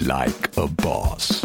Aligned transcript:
like 0.00 0.48
a 0.56 0.68
boss. 0.82 1.44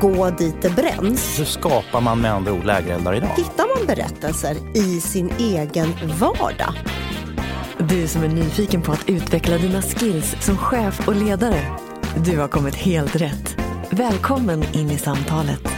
Gå 0.00 0.30
dit 0.30 0.62
det 0.62 0.70
bränns. 0.70 1.40
Hur 1.40 1.44
skapar 1.44 2.00
man 2.00 2.20
med 2.20 2.32
andra 2.32 2.52
ord 2.52 2.64
lägereldar 2.64 3.14
idag? 3.14 3.30
Hittar 3.36 3.76
man 3.76 3.86
berättelser 3.86 4.76
i 4.76 5.00
sin 5.00 5.30
egen 5.38 5.94
vardag? 6.20 6.74
Du 7.78 8.08
som 8.08 8.22
är 8.22 8.28
nyfiken 8.28 8.82
på 8.82 8.92
att 8.92 9.08
utveckla 9.08 9.58
dina 9.58 9.82
skills 9.82 10.36
som 10.40 10.58
chef 10.58 11.08
och 11.08 11.14
ledare. 11.14 11.78
Du 12.24 12.38
har 12.38 12.48
kommit 12.48 12.74
helt 12.74 13.16
rätt. 13.16 13.56
Välkommen 13.90 14.64
in 14.72 14.90
i 14.90 14.98
samtalet. 14.98 15.68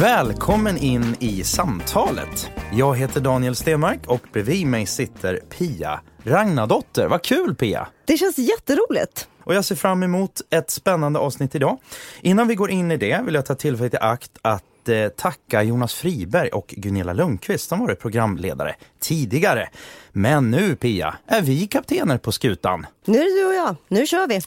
Välkommen 0.00 0.76
in 0.76 1.16
i 1.20 1.44
samtalet. 1.44 2.50
Jag 2.72 2.96
heter 2.96 3.20
Daniel 3.20 3.56
Stenmark 3.56 4.00
och 4.06 4.20
bredvid 4.32 4.66
mig 4.66 4.86
sitter 4.86 5.36
Pia 5.36 6.00
Ragnadotter. 6.22 7.06
Vad 7.06 7.22
kul 7.22 7.54
Pia! 7.54 7.88
Det 8.04 8.16
känns 8.16 8.38
jätteroligt. 8.38 9.28
Och 9.46 9.54
jag 9.54 9.64
ser 9.64 9.74
fram 9.74 10.02
emot 10.02 10.40
ett 10.50 10.70
spännande 10.70 11.18
avsnitt 11.18 11.54
idag. 11.54 11.78
Innan 12.20 12.48
vi 12.48 12.54
går 12.54 12.70
in 12.70 12.90
i 12.90 12.96
det 12.96 13.20
vill 13.24 13.34
jag 13.34 13.46
ta 13.46 13.54
tillfället 13.54 13.94
i 13.94 13.96
akt 13.96 14.30
att 14.42 14.88
eh, 14.88 15.08
tacka 15.08 15.62
Jonas 15.62 15.94
Friberg 15.94 16.48
och 16.48 16.74
Gunilla 16.76 17.12
Lundqvist 17.12 17.68
som 17.68 17.78
varit 17.78 18.00
programledare 18.00 18.74
tidigare. 19.00 19.68
Men 20.12 20.50
nu 20.50 20.76
Pia, 20.76 21.16
är 21.26 21.42
vi 21.42 21.66
kaptener 21.66 22.18
på 22.18 22.32
skutan. 22.32 22.86
Nu 23.04 23.18
är 23.18 23.24
det 23.24 23.40
du 23.40 23.46
och 23.46 23.54
jag. 23.54 23.76
Nu 23.88 24.06
kör 24.06 24.26
vi. 24.26 24.40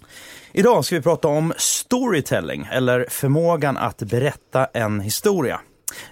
Idag 0.52 0.86
ska 0.86 0.96
vi 0.96 1.02
prata 1.02 1.28
om 1.28 1.54
storytelling, 1.58 2.68
eller 2.72 3.06
förmågan 3.09 3.78
att 3.78 3.98
berätta 3.98 4.66
en 4.66 5.00
historia. 5.00 5.62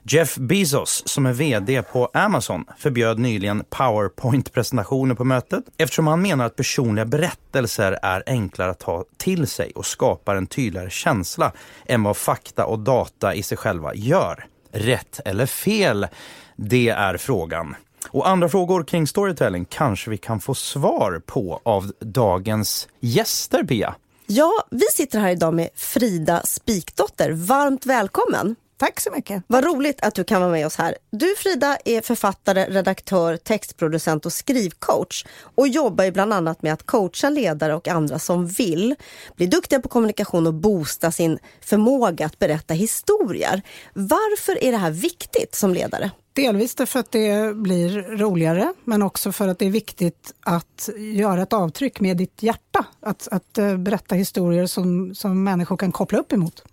Jeff 0.03 0.35
Bezos, 0.35 1.03
som 1.05 1.25
är 1.25 1.33
vd 1.33 1.81
på 1.81 2.09
Amazon, 2.13 2.65
förbjöd 2.77 3.19
nyligen 3.19 3.63
PowerPoint-presentationer 3.69 5.15
på 5.15 5.23
mötet 5.23 5.63
eftersom 5.77 6.07
han 6.07 6.21
menar 6.21 6.45
att 6.45 6.55
personliga 6.55 7.05
berättelser 7.05 7.99
är 8.01 8.23
enklare 8.27 8.71
att 8.71 8.79
ta 8.79 9.05
till 9.17 9.47
sig 9.47 9.71
och 9.75 9.85
skapar 9.85 10.35
en 10.35 10.47
tydligare 10.47 10.89
känsla 10.89 11.51
än 11.85 12.03
vad 12.03 12.17
fakta 12.17 12.65
och 12.65 12.79
data 12.79 13.33
i 13.33 13.43
sig 13.43 13.57
själva 13.57 13.95
gör. 13.95 14.45
Rätt 14.71 15.19
eller 15.25 15.45
fel? 15.45 16.07
Det 16.55 16.89
är 16.89 17.17
frågan. 17.17 17.75
Och 18.09 18.29
andra 18.29 18.49
frågor 18.49 18.83
kring 18.83 19.07
storytelling 19.07 19.65
kanske 19.65 20.09
vi 20.09 20.17
kan 20.17 20.39
få 20.39 20.55
svar 20.55 21.21
på 21.25 21.61
av 21.63 21.91
dagens 21.99 22.87
gäster, 22.99 23.63
Pia. 23.63 23.95
Ja, 24.25 24.51
vi 24.71 24.85
sitter 24.93 25.19
här 25.19 25.31
idag 25.31 25.53
med 25.53 25.69
Frida 25.75 26.41
Spikdotter. 26.45 27.31
Varmt 27.31 27.85
välkommen! 27.85 28.55
Tack 28.77 28.99
så 28.99 29.11
mycket. 29.11 29.43
Vad 29.47 29.63
roligt 29.63 30.01
att 30.01 30.15
du 30.15 30.23
kan 30.23 30.41
vara 30.41 30.51
med 30.51 30.65
oss 30.65 30.75
här. 30.75 30.95
Du 31.11 31.35
Frida 31.35 31.77
är 31.85 32.01
författare, 32.01 32.65
redaktör, 32.69 33.37
textproducent 33.37 34.25
och 34.25 34.33
skrivcoach 34.33 35.25
och 35.39 35.67
jobbar 35.67 36.03
ju 36.03 36.11
bland 36.11 36.33
annat 36.33 36.61
med 36.61 36.73
att 36.73 36.85
coacha 36.85 37.29
ledare 37.29 37.75
och 37.75 37.87
andra 37.87 38.19
som 38.19 38.47
vill 38.47 38.95
bli 39.35 39.47
duktiga 39.47 39.79
på 39.79 39.89
kommunikation 39.89 40.47
och 40.47 40.53
boosta 40.53 41.11
sin 41.11 41.39
förmåga 41.61 42.25
att 42.25 42.39
berätta 42.39 42.73
historier. 42.73 43.61
Varför 43.93 44.63
är 44.63 44.71
det 44.71 44.77
här 44.77 44.91
viktigt 44.91 45.55
som 45.55 45.73
ledare? 45.73 46.11
Delvis 46.33 46.75
därför 46.75 46.99
att 46.99 47.11
det 47.11 47.55
blir 47.55 48.01
roligare, 48.01 48.73
men 48.83 49.01
också 49.01 49.31
för 49.31 49.47
att 49.47 49.59
det 49.59 49.65
är 49.65 49.69
viktigt 49.69 50.33
att 50.39 50.89
göra 50.97 51.41
ett 51.41 51.53
avtryck 51.53 51.99
med 51.99 52.17
ditt 52.17 52.43
hjärta. 52.43 52.85
Att, 52.99 53.27
att 53.31 53.57
eh, 53.57 53.77
berätta 53.77 54.15
historier 54.15 54.65
som, 54.65 55.15
som 55.15 55.43
människor 55.43 55.77
kan 55.77 55.91
koppla 55.91 56.19
upp 56.19 56.33
emot. 56.33 56.63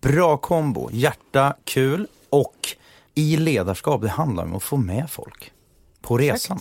Bra 0.00 0.36
kombo. 0.36 0.88
Hjärta, 0.92 1.56
kul 1.64 2.06
och 2.30 2.76
i 3.14 3.36
ledarskap, 3.36 4.02
det 4.02 4.08
handlar 4.08 4.44
om 4.44 4.56
att 4.56 4.62
få 4.62 4.76
med 4.76 5.10
folk 5.10 5.52
på 6.02 6.18
resan. 6.18 6.60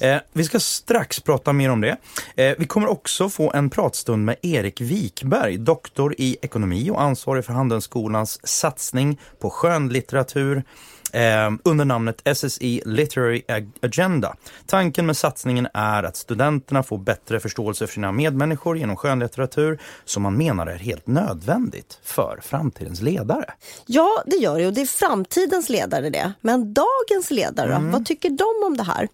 Eh, 0.00 0.16
vi 0.32 0.44
ska 0.44 0.60
strax 0.60 1.20
prata 1.20 1.52
mer 1.52 1.70
om 1.70 1.80
det. 1.80 1.96
Eh, 2.36 2.54
vi 2.58 2.66
kommer 2.66 2.86
också 2.86 3.28
få 3.28 3.52
en 3.52 3.70
pratstund 3.70 4.24
med 4.24 4.36
Erik 4.42 4.80
Wikberg, 4.80 5.58
doktor 5.58 6.14
i 6.18 6.36
ekonomi 6.42 6.90
och 6.90 7.02
ansvarig 7.02 7.44
för 7.44 7.52
Handelsskolans 7.52 8.48
satsning 8.48 9.20
på 9.38 9.50
skönlitteratur 9.50 10.64
eh, 11.12 11.50
under 11.64 11.84
namnet 11.84 12.22
SSE 12.24 12.80
Literary 12.84 13.42
Agenda. 13.82 14.36
Tanken 14.66 15.06
med 15.06 15.16
satsningen 15.16 15.68
är 15.74 16.02
att 16.02 16.16
studenterna 16.16 16.82
får 16.82 16.98
bättre 16.98 17.40
förståelse 17.40 17.86
för 17.86 17.94
sina 17.94 18.12
medmänniskor 18.12 18.78
genom 18.78 18.96
skönlitteratur 18.96 19.78
som 20.04 20.22
man 20.22 20.36
menar 20.36 20.66
är 20.66 20.76
helt 20.76 21.06
nödvändigt 21.06 21.98
för 22.02 22.38
framtidens 22.42 23.00
ledare. 23.00 23.44
Ja, 23.86 24.22
det 24.26 24.36
gör 24.36 24.58
det 24.58 24.66
och 24.66 24.72
det 24.72 24.80
är 24.80 24.86
framtidens 24.86 25.68
ledare 25.68 26.10
det. 26.10 26.32
Men 26.40 26.74
dagens 26.74 27.30
ledare, 27.30 27.74
mm. 27.74 27.90
vad 27.90 28.06
tycker 28.06 28.30
de 28.30 28.66
om 28.66 28.76
det 28.76 28.82
här? 28.82 29.08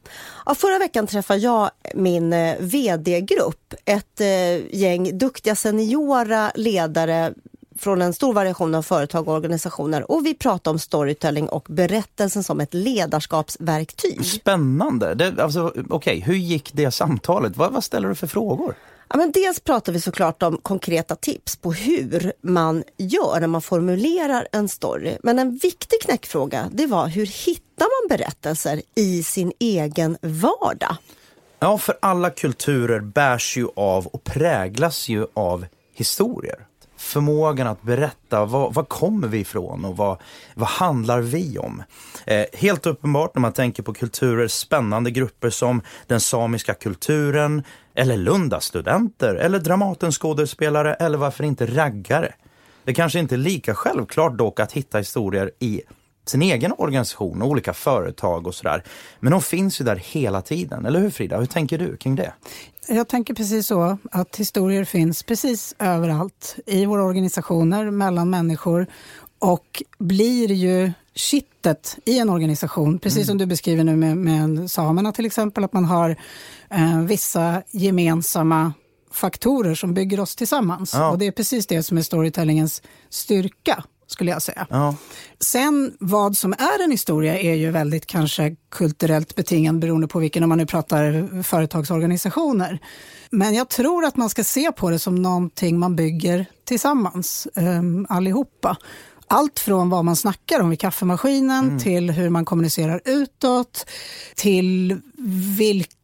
Ja, 0.46 0.54
förra 0.54 0.78
veckan 0.78 1.06
träffade 1.06 1.40
jag 1.40 1.70
min 1.94 2.32
eh, 2.32 2.56
vd-grupp, 2.60 3.74
ett 3.84 4.20
eh, 4.20 4.76
gäng 4.76 5.18
duktiga 5.18 5.54
seniora 5.56 6.52
ledare 6.54 7.32
från 7.78 8.02
en 8.02 8.14
stor 8.14 8.32
variation 8.32 8.74
av 8.74 8.82
företag 8.82 9.28
och 9.28 9.34
organisationer 9.34 10.10
och 10.10 10.26
vi 10.26 10.34
pratar 10.34 10.70
om 10.70 10.78
storytelling 10.78 11.48
och 11.48 11.66
berättelsen 11.68 12.42
som 12.42 12.60
ett 12.60 12.74
ledarskapsverktyg. 12.74 14.26
Spännande! 14.26 15.14
Det, 15.14 15.42
alltså, 15.42 15.72
okay, 15.88 16.20
hur 16.20 16.34
gick 16.34 16.70
det 16.72 16.90
samtalet? 16.90 17.56
Vad, 17.56 17.72
vad 17.72 17.84
ställer 17.84 18.08
du 18.08 18.14
för 18.14 18.26
frågor? 18.26 18.74
Ja, 19.08 19.16
men 19.16 19.32
dels 19.32 19.60
pratar 19.60 19.92
vi 19.92 20.00
såklart 20.00 20.42
om 20.42 20.58
konkreta 20.62 21.16
tips 21.16 21.56
på 21.56 21.72
hur 21.72 22.32
man 22.40 22.84
gör 22.96 23.40
när 23.40 23.46
man 23.46 23.62
formulerar 23.62 24.48
en 24.52 24.68
story. 24.68 25.16
Men 25.22 25.38
en 25.38 25.56
viktig 25.56 26.02
knäckfråga 26.02 26.70
det 26.72 26.86
var 26.86 27.06
hur 27.06 27.26
hittar 27.26 27.86
man 28.02 28.18
berättelser 28.18 28.82
i 28.94 29.22
sin 29.22 29.52
egen 29.58 30.18
vardag? 30.20 30.96
Ja, 31.58 31.78
för 31.78 31.98
alla 32.02 32.30
kulturer 32.30 33.00
bärs 33.00 33.56
ju 33.56 33.68
av 33.76 34.06
och 34.06 34.24
präglas 34.24 35.08
ju 35.08 35.26
av 35.34 35.66
historier 35.94 36.66
förmågan 37.06 37.66
att 37.66 37.82
berätta 37.82 38.44
var, 38.44 38.70
var 38.70 38.84
kommer 38.84 39.28
vi 39.28 39.38
ifrån 39.38 39.84
och 39.84 39.96
vad, 39.96 40.18
vad 40.54 40.68
handlar 40.68 41.20
vi 41.20 41.58
om? 41.58 41.82
Eh, 42.26 42.44
helt 42.52 42.86
uppenbart 42.86 43.34
när 43.34 43.40
man 43.40 43.52
tänker 43.52 43.82
på 43.82 43.94
kulturer, 43.94 44.48
spännande 44.48 45.10
grupper 45.10 45.50
som 45.50 45.82
den 46.06 46.20
samiska 46.20 46.74
kulturen 46.74 47.62
eller 47.94 48.16
Lundastudenter 48.16 49.34
eller 49.34 49.58
Dramatens 49.58 50.18
skådespelare 50.18 50.94
eller 50.94 51.18
varför 51.18 51.44
inte 51.44 51.66
raggare. 51.66 52.34
Det 52.84 52.94
kanske 52.94 53.18
inte 53.18 53.34
är 53.34 53.38
lika 53.38 53.74
självklart 53.74 54.38
dock 54.38 54.60
att 54.60 54.72
hitta 54.72 54.98
historier 54.98 55.50
i 55.58 55.82
sin 56.26 56.42
egen 56.42 56.72
organisation 56.78 57.42
och 57.42 57.48
olika 57.48 57.74
företag 57.74 58.46
och 58.46 58.54
sådär. 58.54 58.82
Men 59.20 59.32
de 59.32 59.42
finns 59.42 59.80
ju 59.80 59.84
där 59.84 59.96
hela 59.96 60.42
tiden, 60.42 60.86
eller 60.86 61.00
hur 61.00 61.10
Frida? 61.10 61.38
Hur 61.38 61.46
tänker 61.46 61.78
du 61.78 61.96
kring 61.96 62.16
det? 62.16 62.32
Jag 62.88 63.08
tänker 63.08 63.34
precis 63.34 63.66
så, 63.66 63.98
att 64.10 64.36
historier 64.36 64.84
finns 64.84 65.22
precis 65.22 65.74
överallt 65.78 66.56
i 66.66 66.86
våra 66.86 67.04
organisationer, 67.04 67.90
mellan 67.90 68.30
människor 68.30 68.86
och 69.38 69.82
blir 69.98 70.52
ju 70.52 70.92
kittet 71.14 71.98
i 72.04 72.18
en 72.18 72.30
organisation. 72.30 72.98
Precis 72.98 73.18
mm. 73.18 73.26
som 73.26 73.38
du 73.38 73.46
beskriver 73.46 73.84
nu 73.84 73.96
med, 73.96 74.16
med 74.16 74.70
samerna 74.70 75.12
till 75.12 75.26
exempel, 75.26 75.64
att 75.64 75.72
man 75.72 75.84
har 75.84 76.16
eh, 76.70 77.00
vissa 77.00 77.62
gemensamma 77.70 78.72
faktorer 79.12 79.74
som 79.74 79.94
bygger 79.94 80.20
oss 80.20 80.36
tillsammans. 80.36 80.94
Ja. 80.94 81.10
Och 81.10 81.18
det 81.18 81.26
är 81.26 81.32
precis 81.32 81.66
det 81.66 81.82
som 81.82 81.98
är 81.98 82.02
storytellingens 82.02 82.82
styrka 83.08 83.84
skulle 84.06 84.30
jag 84.30 84.42
säga. 84.42 84.66
Ja. 84.70 84.94
Sen 85.40 85.96
vad 86.00 86.36
som 86.36 86.52
är 86.52 86.84
en 86.84 86.90
historia 86.90 87.38
är 87.38 87.54
ju 87.54 87.70
väldigt 87.70 88.06
kanske 88.06 88.56
kulturellt 88.70 89.34
betingad 89.34 89.78
beroende 89.78 90.08
på 90.08 90.18
vilken, 90.18 90.42
om 90.42 90.48
man 90.48 90.58
nu 90.58 90.66
pratar 90.66 91.42
företagsorganisationer. 91.42 92.78
Men 93.30 93.54
jag 93.54 93.68
tror 93.68 94.04
att 94.04 94.16
man 94.16 94.30
ska 94.30 94.44
se 94.44 94.72
på 94.72 94.90
det 94.90 94.98
som 94.98 95.14
någonting 95.14 95.78
man 95.78 95.96
bygger 95.96 96.46
tillsammans, 96.64 97.48
um, 97.54 98.06
allihopa. 98.08 98.76
Allt 99.28 99.60
från 99.60 99.90
vad 99.90 100.04
man 100.04 100.16
snackar 100.16 100.60
om 100.60 100.70
vid 100.70 100.80
kaffemaskinen 100.80 101.64
mm. 101.64 101.78
till 101.78 102.10
hur 102.10 102.30
man 102.30 102.44
kommunicerar 102.44 103.00
utåt, 103.04 103.86
till 104.34 105.00
vilka 105.18 105.56
vilka 105.58 105.95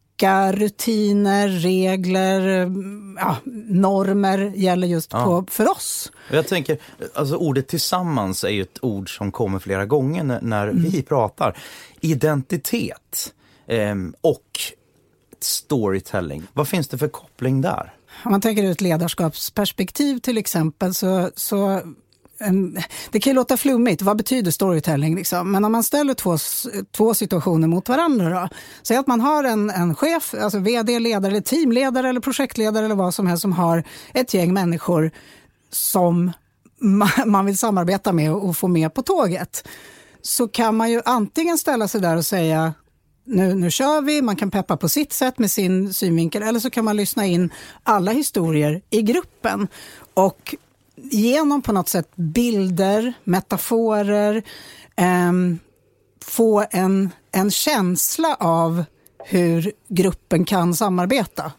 rutiner, 0.51 1.47
regler, 1.47 2.71
ja, 3.17 3.37
normer 3.69 4.53
gäller 4.55 4.87
just 4.87 5.13
ja. 5.13 5.25
på, 5.25 5.45
för 5.51 5.71
oss. 5.71 6.11
Jag 6.31 6.47
tänker, 6.47 6.77
alltså 7.13 7.35
ordet 7.35 7.67
tillsammans 7.67 8.43
är 8.43 8.49
ju 8.49 8.61
ett 8.61 8.79
ord 8.81 9.17
som 9.17 9.31
kommer 9.31 9.59
flera 9.59 9.85
gånger 9.85 10.23
när, 10.23 10.41
när 10.41 10.67
mm. 10.67 10.83
vi 10.83 11.01
pratar. 11.03 11.57
Identitet 12.01 13.33
eh, 13.67 13.95
och 14.21 14.59
storytelling, 15.39 16.43
vad 16.53 16.67
finns 16.67 16.87
det 16.87 16.97
för 16.97 17.07
koppling 17.07 17.61
där? 17.61 17.93
Om 18.25 18.31
man 18.31 18.41
tänker 18.41 18.63
ur 18.63 18.71
ett 18.71 18.81
ledarskapsperspektiv 18.81 20.19
till 20.19 20.37
exempel 20.37 20.93
så, 20.93 21.31
så 21.35 21.81
det 23.11 23.19
kan 23.19 23.31
ju 23.31 23.35
låta 23.35 23.57
flummigt, 23.57 24.01
vad 24.01 24.17
betyder 24.17 24.51
storytelling? 24.51 25.15
Liksom? 25.15 25.51
Men 25.51 25.65
om 25.65 25.71
man 25.71 25.83
ställer 25.83 26.13
två, 26.13 26.37
två 26.91 27.13
situationer 27.13 27.67
mot 27.67 27.89
varandra 27.89 28.29
då. 28.29 28.49
Säg 28.83 28.97
att 28.97 29.07
man 29.07 29.21
har 29.21 29.43
en, 29.43 29.69
en 29.69 29.95
chef, 29.95 30.33
alltså 30.41 30.59
vd, 30.59 30.99
ledare, 30.99 31.31
eller 31.31 31.41
teamledare 31.41 32.09
eller 32.09 32.19
projektledare 32.19 32.85
eller 32.85 32.95
vad 32.95 33.13
som 33.13 33.27
helst 33.27 33.41
som 33.41 33.53
har 33.53 33.83
ett 34.13 34.33
gäng 34.33 34.53
människor 34.53 35.11
som 35.69 36.31
man 37.25 37.45
vill 37.45 37.57
samarbeta 37.57 38.11
med 38.11 38.33
och 38.33 38.57
få 38.57 38.67
med 38.67 38.93
på 38.93 39.01
tåget. 39.01 39.67
Så 40.21 40.47
kan 40.47 40.75
man 40.75 40.91
ju 40.91 41.01
antingen 41.05 41.57
ställa 41.57 41.87
sig 41.87 42.01
där 42.01 42.17
och 42.17 42.25
säga 42.25 42.73
nu, 43.25 43.55
nu 43.55 43.71
kör 43.71 44.01
vi, 44.01 44.21
man 44.21 44.35
kan 44.35 44.51
peppa 44.51 44.77
på 44.77 44.89
sitt 44.89 45.13
sätt 45.13 45.39
med 45.39 45.51
sin 45.51 45.93
synvinkel 45.93 46.43
eller 46.43 46.59
så 46.59 46.69
kan 46.69 46.85
man 46.85 46.97
lyssna 46.97 47.25
in 47.25 47.49
alla 47.83 48.11
historier 48.11 48.81
i 48.89 49.01
gruppen. 49.01 49.67
Och 50.13 50.55
genom 51.11 51.61
på 51.61 51.71
något 51.71 51.89
sätt 51.89 52.15
bilder, 52.15 53.13
metaforer, 53.23 54.43
eh, 54.95 55.31
få 56.25 56.65
en, 56.71 57.09
en 57.31 57.51
känsla 57.51 58.35
av 58.39 58.83
hur 59.25 59.71
gruppen 59.87 60.45
kan 60.45 60.73
samarbeta 60.73 61.51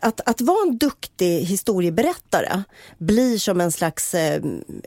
att, 0.00 0.20
att 0.28 0.40
vara 0.40 0.68
en 0.68 0.78
duktig 0.78 1.40
historieberättare 1.44 2.62
blir 2.98 3.38
som 3.38 3.60
en 3.60 3.72
slags 3.72 4.14
eh, 4.14 4.42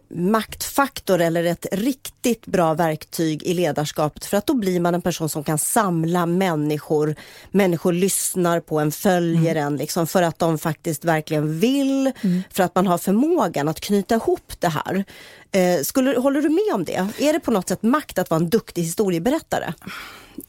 maktfaktor 0.10 1.22
eller 1.22 1.44
ett 1.44 1.66
riktigt 1.72 2.46
bra 2.46 2.74
verktyg 2.74 3.44
i 3.44 3.54
ledarskapet 3.54 4.26
för 4.26 4.38
att 4.38 4.48
då 4.48 4.54
blir 4.54 4.80
man 4.80 4.96
en 4.96 5.02
person 5.02 5.30
som 5.30 5.44
kan 5.44 5.58
samla 5.58 6.26
människor. 6.26 7.16
Människor 7.52 7.94
lyssnar 7.94 8.60
på 8.60 8.80
en, 8.80 8.92
följer 8.92 9.56
mm. 9.56 9.68
en 9.68 9.78
liksom, 9.78 10.08
för 10.08 10.22
att 10.22 10.40
de 10.40 10.58
faktiskt 10.58 11.06
verkligen 11.06 11.60
vill, 11.60 12.12
mm. 12.22 12.44
för 12.50 12.64
att 12.64 12.76
man 12.76 12.88
har 12.88 12.98
förmågan 12.98 13.68
att 13.68 13.80
knyta 13.80 14.16
ihop 14.16 14.54
det 14.60 14.68
här. 14.70 15.06
Eh, 15.52 15.82
skulle, 15.82 16.20
håller 16.20 16.42
du 16.42 16.50
med 16.50 16.76
om 16.76 16.84
det? 16.84 17.08
Är 17.20 17.34
det 17.34 17.40
på 17.40 17.52
något 17.52 17.68
sätt 17.70 17.84
makt 17.84 18.18
att 18.18 18.30
vara 18.30 18.40
en 18.40 18.50
duktig 18.50 18.82
historieberättare? 18.82 19.74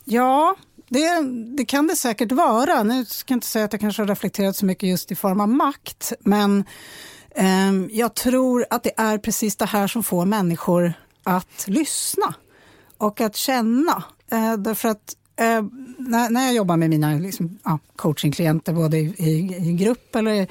Ja, 0.04 0.56
det, 0.88 1.20
det, 1.56 1.64
kan 1.64 1.86
det 1.86 1.96
säkert 1.96 2.32
vara. 2.32 2.82
Nu 2.82 3.04
ska 3.04 3.32
jag 3.32 3.36
inte 3.36 3.46
säga 3.46 3.64
att 3.64 3.72
jag 3.72 3.80
kanske 3.80 4.02
har 4.02 4.08
reflekterat 4.08 4.56
så 4.56 4.66
mycket 4.66 4.88
just 4.88 5.12
i 5.12 5.14
form 5.14 5.40
av 5.40 5.48
makt, 5.48 6.12
men 6.20 6.64
eh, 7.30 7.72
jag 7.90 8.14
tror 8.14 8.66
att 8.70 8.82
det 8.82 8.92
är 8.96 9.18
precis 9.18 9.56
det 9.56 9.66
här 9.66 9.86
som 9.86 10.02
får 10.02 10.24
människor 10.24 10.92
att 11.22 11.64
lyssna 11.66 12.34
och 12.98 13.20
att 13.20 13.36
känna. 13.36 14.04
Eh, 14.30 14.54
därför 14.56 14.88
att 14.88 15.16
eh, 15.36 15.64
när, 15.98 16.30
när 16.30 16.44
jag 16.44 16.54
jobbar 16.54 16.76
med 16.76 16.90
mina 16.90 17.14
liksom, 17.14 17.58
ja, 17.64 17.78
coachingklienter, 17.96 18.72
både 18.72 18.98
i, 18.98 19.14
i, 19.18 19.56
i 19.68 19.72
grupp 19.72 20.16
eller 20.16 20.46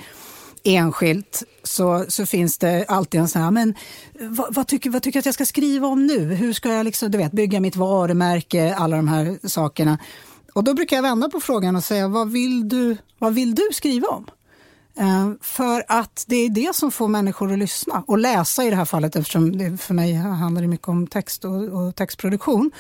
enskilt 0.66 1.44
så, 1.64 2.06
så 2.08 2.26
finns 2.26 2.58
det 2.58 2.86
alltid 2.88 3.22
en 3.22 3.28
sån 3.28 3.42
här, 3.42 3.52
men 3.52 3.76
vad, 4.20 4.56
vad, 4.56 4.68
tycker, 4.68 4.90
vad 4.90 5.04
tycker 5.04 5.18
jag 5.18 5.22
att 5.22 5.26
jag 5.26 5.34
ska 5.34 5.46
skriva 5.46 5.88
om 5.88 6.08
nu? 6.08 6.34
Hur 6.34 6.54
ska 6.54 6.74
jag 6.74 6.84
liksom, 6.84 7.12
du 7.12 7.18
vet, 7.18 7.32
bygga 7.32 7.60
mitt 7.60 7.76
varumärke, 7.76 8.76
alla 8.76 8.96
de 8.98 9.08
här 9.08 9.48
sakerna. 9.48 10.00
Och 10.54 10.64
då 10.64 10.74
brukar 10.74 10.96
jag 10.96 11.04
vända 11.04 11.30
på 11.30 11.40
frågan 11.40 11.76
och 11.76 11.84
säga, 11.84 12.08
vad 12.08 12.32
vill 12.32 12.70
du, 12.70 12.98
vad 13.20 13.34
vill 13.34 13.56
du 13.56 13.70
skriva 13.72 14.08
om? 14.08 14.26
Eh, 14.98 15.32
för 15.42 15.84
att 15.88 16.26
det 16.28 16.36
är 16.36 16.50
det 16.50 16.76
som 16.76 16.92
får 16.92 17.08
människor 17.08 17.54
att 17.54 17.60
lyssna 17.60 18.04
och 18.08 18.18
läsa 18.18 18.64
i 18.64 18.70
det 18.70 18.76
här 18.76 18.86
fallet 18.86 19.16
eftersom 19.16 19.58
det 19.58 19.78
för 19.78 19.94
mig 19.94 20.14
handlar 20.14 20.62
det 20.62 20.68
mycket 20.68 20.88
om 20.88 21.08
text 21.08 21.46
och, 21.46 21.64
och 21.64 21.96
textproduktion. 21.96 22.72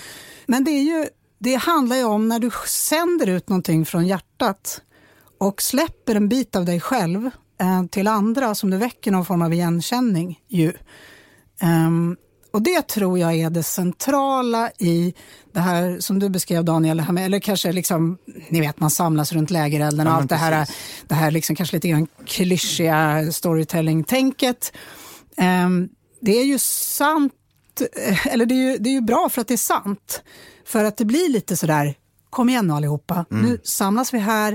Men 0.46 0.64
det, 0.64 0.72
är 0.72 0.82
ju, 0.82 1.06
det 1.40 1.56
handlar 1.56 1.96
ju 1.96 2.04
om 2.04 2.28
när 2.28 2.40
du 2.40 2.50
sänder 2.68 3.28
ut 3.28 3.50
någonting 3.50 3.86
från 3.86 4.08
hjärtat 4.08 4.82
och 5.38 5.62
släpper 5.62 6.16
en 6.16 6.30
bit 6.30 6.56
av 6.56 6.66
dig 6.66 6.80
själv 6.80 7.30
till 7.90 8.08
andra 8.08 8.56
som 8.56 8.70
du 8.70 8.78
väcker 8.78 9.12
någon 9.12 9.26
form 9.26 9.42
av 9.42 9.54
igenkänning. 9.54 10.40
Ju. 10.48 10.74
Um, 11.64 12.18
och 12.56 12.62
det 12.62 12.88
tror 12.88 13.20
jag 13.20 13.34
är 13.36 13.50
det 13.50 13.64
centrala 13.64 14.72
i 14.80 15.14
det 15.54 15.60
här 15.60 16.00
som 16.00 16.20
du 16.20 16.30
beskrev 16.30 16.66
Daniel, 16.66 17.04
eller 17.20 17.40
kanske 17.40 17.72
liksom, 17.72 18.18
ni 18.50 18.60
vet 18.60 18.80
man 18.80 18.90
samlas 18.90 19.34
runt 19.34 19.52
lägerelden 19.52 20.08
och 20.08 20.14
ja, 20.14 20.18
allt 20.18 20.30
det 20.30 20.36
här, 20.36 20.70
det 21.08 21.16
här 21.16 21.32
liksom 21.32 21.56
kanske 21.56 21.76
lite 21.76 21.88
grann 21.88 22.08
klyschiga 22.26 23.32
storytelling-tänket. 23.32 24.74
Um, 25.38 25.90
det 26.22 26.40
är 26.40 26.46
ju 26.46 26.60
sant, 26.60 27.34
eh, 28.08 28.28
eller 28.28 28.46
det 28.46 28.56
är 28.56 28.72
ju, 28.72 28.78
det 28.78 28.90
är 28.90 28.94
ju 28.94 29.02
bra 29.02 29.30
för 29.30 29.42
att 29.42 29.48
det 29.48 29.54
är 29.56 29.58
sant. 29.58 30.24
För 30.66 30.84
att 30.84 30.98
det 30.98 31.06
blir 31.06 31.30
lite 31.30 31.58
sådär, 31.58 31.96
kom 32.30 32.50
igen 32.50 32.68
nu 32.68 32.74
allihopa, 32.74 33.26
mm. 33.32 33.46
nu 33.46 33.60
samlas 33.64 34.14
vi 34.14 34.20
här, 34.20 34.52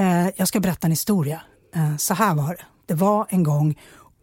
uh, 0.00 0.28
jag 0.36 0.48
ska 0.48 0.60
berätta 0.60 0.86
en 0.86 0.92
historia. 0.92 1.42
Uh, 1.76 1.96
så 1.96 2.14
här 2.14 2.34
var 2.34 2.48
det, 2.48 2.64
det 2.86 2.94
var 2.94 3.26
en 3.30 3.42
gång 3.42 3.76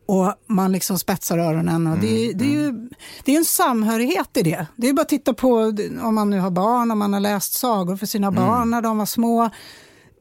och 0.05 0.33
man 0.47 0.71
liksom 0.71 1.00
spetsar 1.00 1.38
öronen. 1.38 1.88
Och 1.88 1.97
det, 1.97 2.25
mm, 2.25 2.38
det, 2.38 2.45
är 2.45 2.50
ju 2.50 2.67
mm. 2.67 2.89
det 3.23 3.33
är 3.33 3.38
en 3.38 3.45
samhörighet 3.45 4.38
i 4.38 4.44
det. 4.44 4.67
Det 4.75 4.89
är 4.89 4.94
bara 4.94 5.01
att 5.01 5.09
titta 5.09 5.33
på 5.33 5.73
om 6.01 6.15
man 6.15 6.29
nu 6.29 6.39
har 6.39 6.51
barn, 6.51 6.91
om 6.91 7.00
man 7.00 7.13
har 7.13 7.19
läst 7.19 7.53
sagor 7.53 7.95
för 7.95 8.05
sina 8.05 8.27
mm. 8.27 8.44
barn 8.44 8.69
när 8.69 8.81
de 8.81 8.97
var 8.97 9.05
små. 9.05 9.44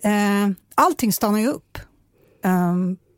Eh, 0.02 0.50
allting 0.74 1.12
stannar 1.12 1.38
ju 1.38 1.48
upp 1.48 1.78
eh, 2.44 2.74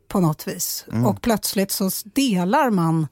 på 0.07 0.19
något 0.19 0.47
vis. 0.47 0.85
Mm. 0.91 1.05
Och 1.05 1.21
plötsligt 1.21 1.71
så 1.71 1.89
delar 2.03 2.69
man 2.69 3.07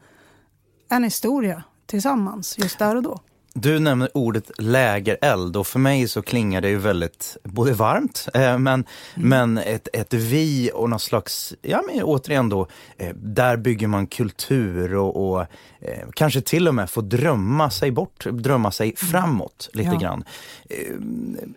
en 0.89 1.03
historia 1.03 1.63
tillsammans 1.85 2.57
just 2.57 2.79
där 2.79 2.95
och 2.95 3.03
då. 3.03 3.19
Du 3.55 3.79
nämner 3.79 4.17
ordet 4.17 4.51
lägereld 4.57 5.57
och 5.57 5.67
för 5.67 5.79
mig 5.79 6.07
så 6.07 6.21
klingar 6.21 6.61
det 6.61 6.69
ju 6.69 6.77
väldigt 6.77 7.37
både 7.43 7.73
varmt 7.73 8.27
eh, 8.33 8.57
men, 8.57 8.67
mm. 8.67 8.85
men 9.15 9.57
ett, 9.57 9.87
ett 9.93 10.13
vi 10.13 10.71
och 10.73 10.89
någon 10.89 10.99
slags, 10.99 11.53
ja 11.61 11.83
men 11.87 12.03
återigen 12.03 12.49
då, 12.49 12.67
eh, 12.97 13.15
där 13.15 13.57
bygger 13.57 13.87
man 13.87 14.07
kultur 14.07 14.95
och, 14.95 15.31
och 15.31 15.41
eh, 15.79 16.09
kanske 16.13 16.41
till 16.41 16.67
och 16.67 16.75
med 16.75 16.89
får 16.89 17.01
drömma 17.01 17.69
sig 17.69 17.91
bort, 17.91 18.25
drömma 18.31 18.71
sig 18.71 18.87
mm. 18.87 19.11
framåt 19.11 19.69
lite 19.73 19.89
ja. 19.93 19.99
grann. 19.99 20.23
Eh, 20.69 20.77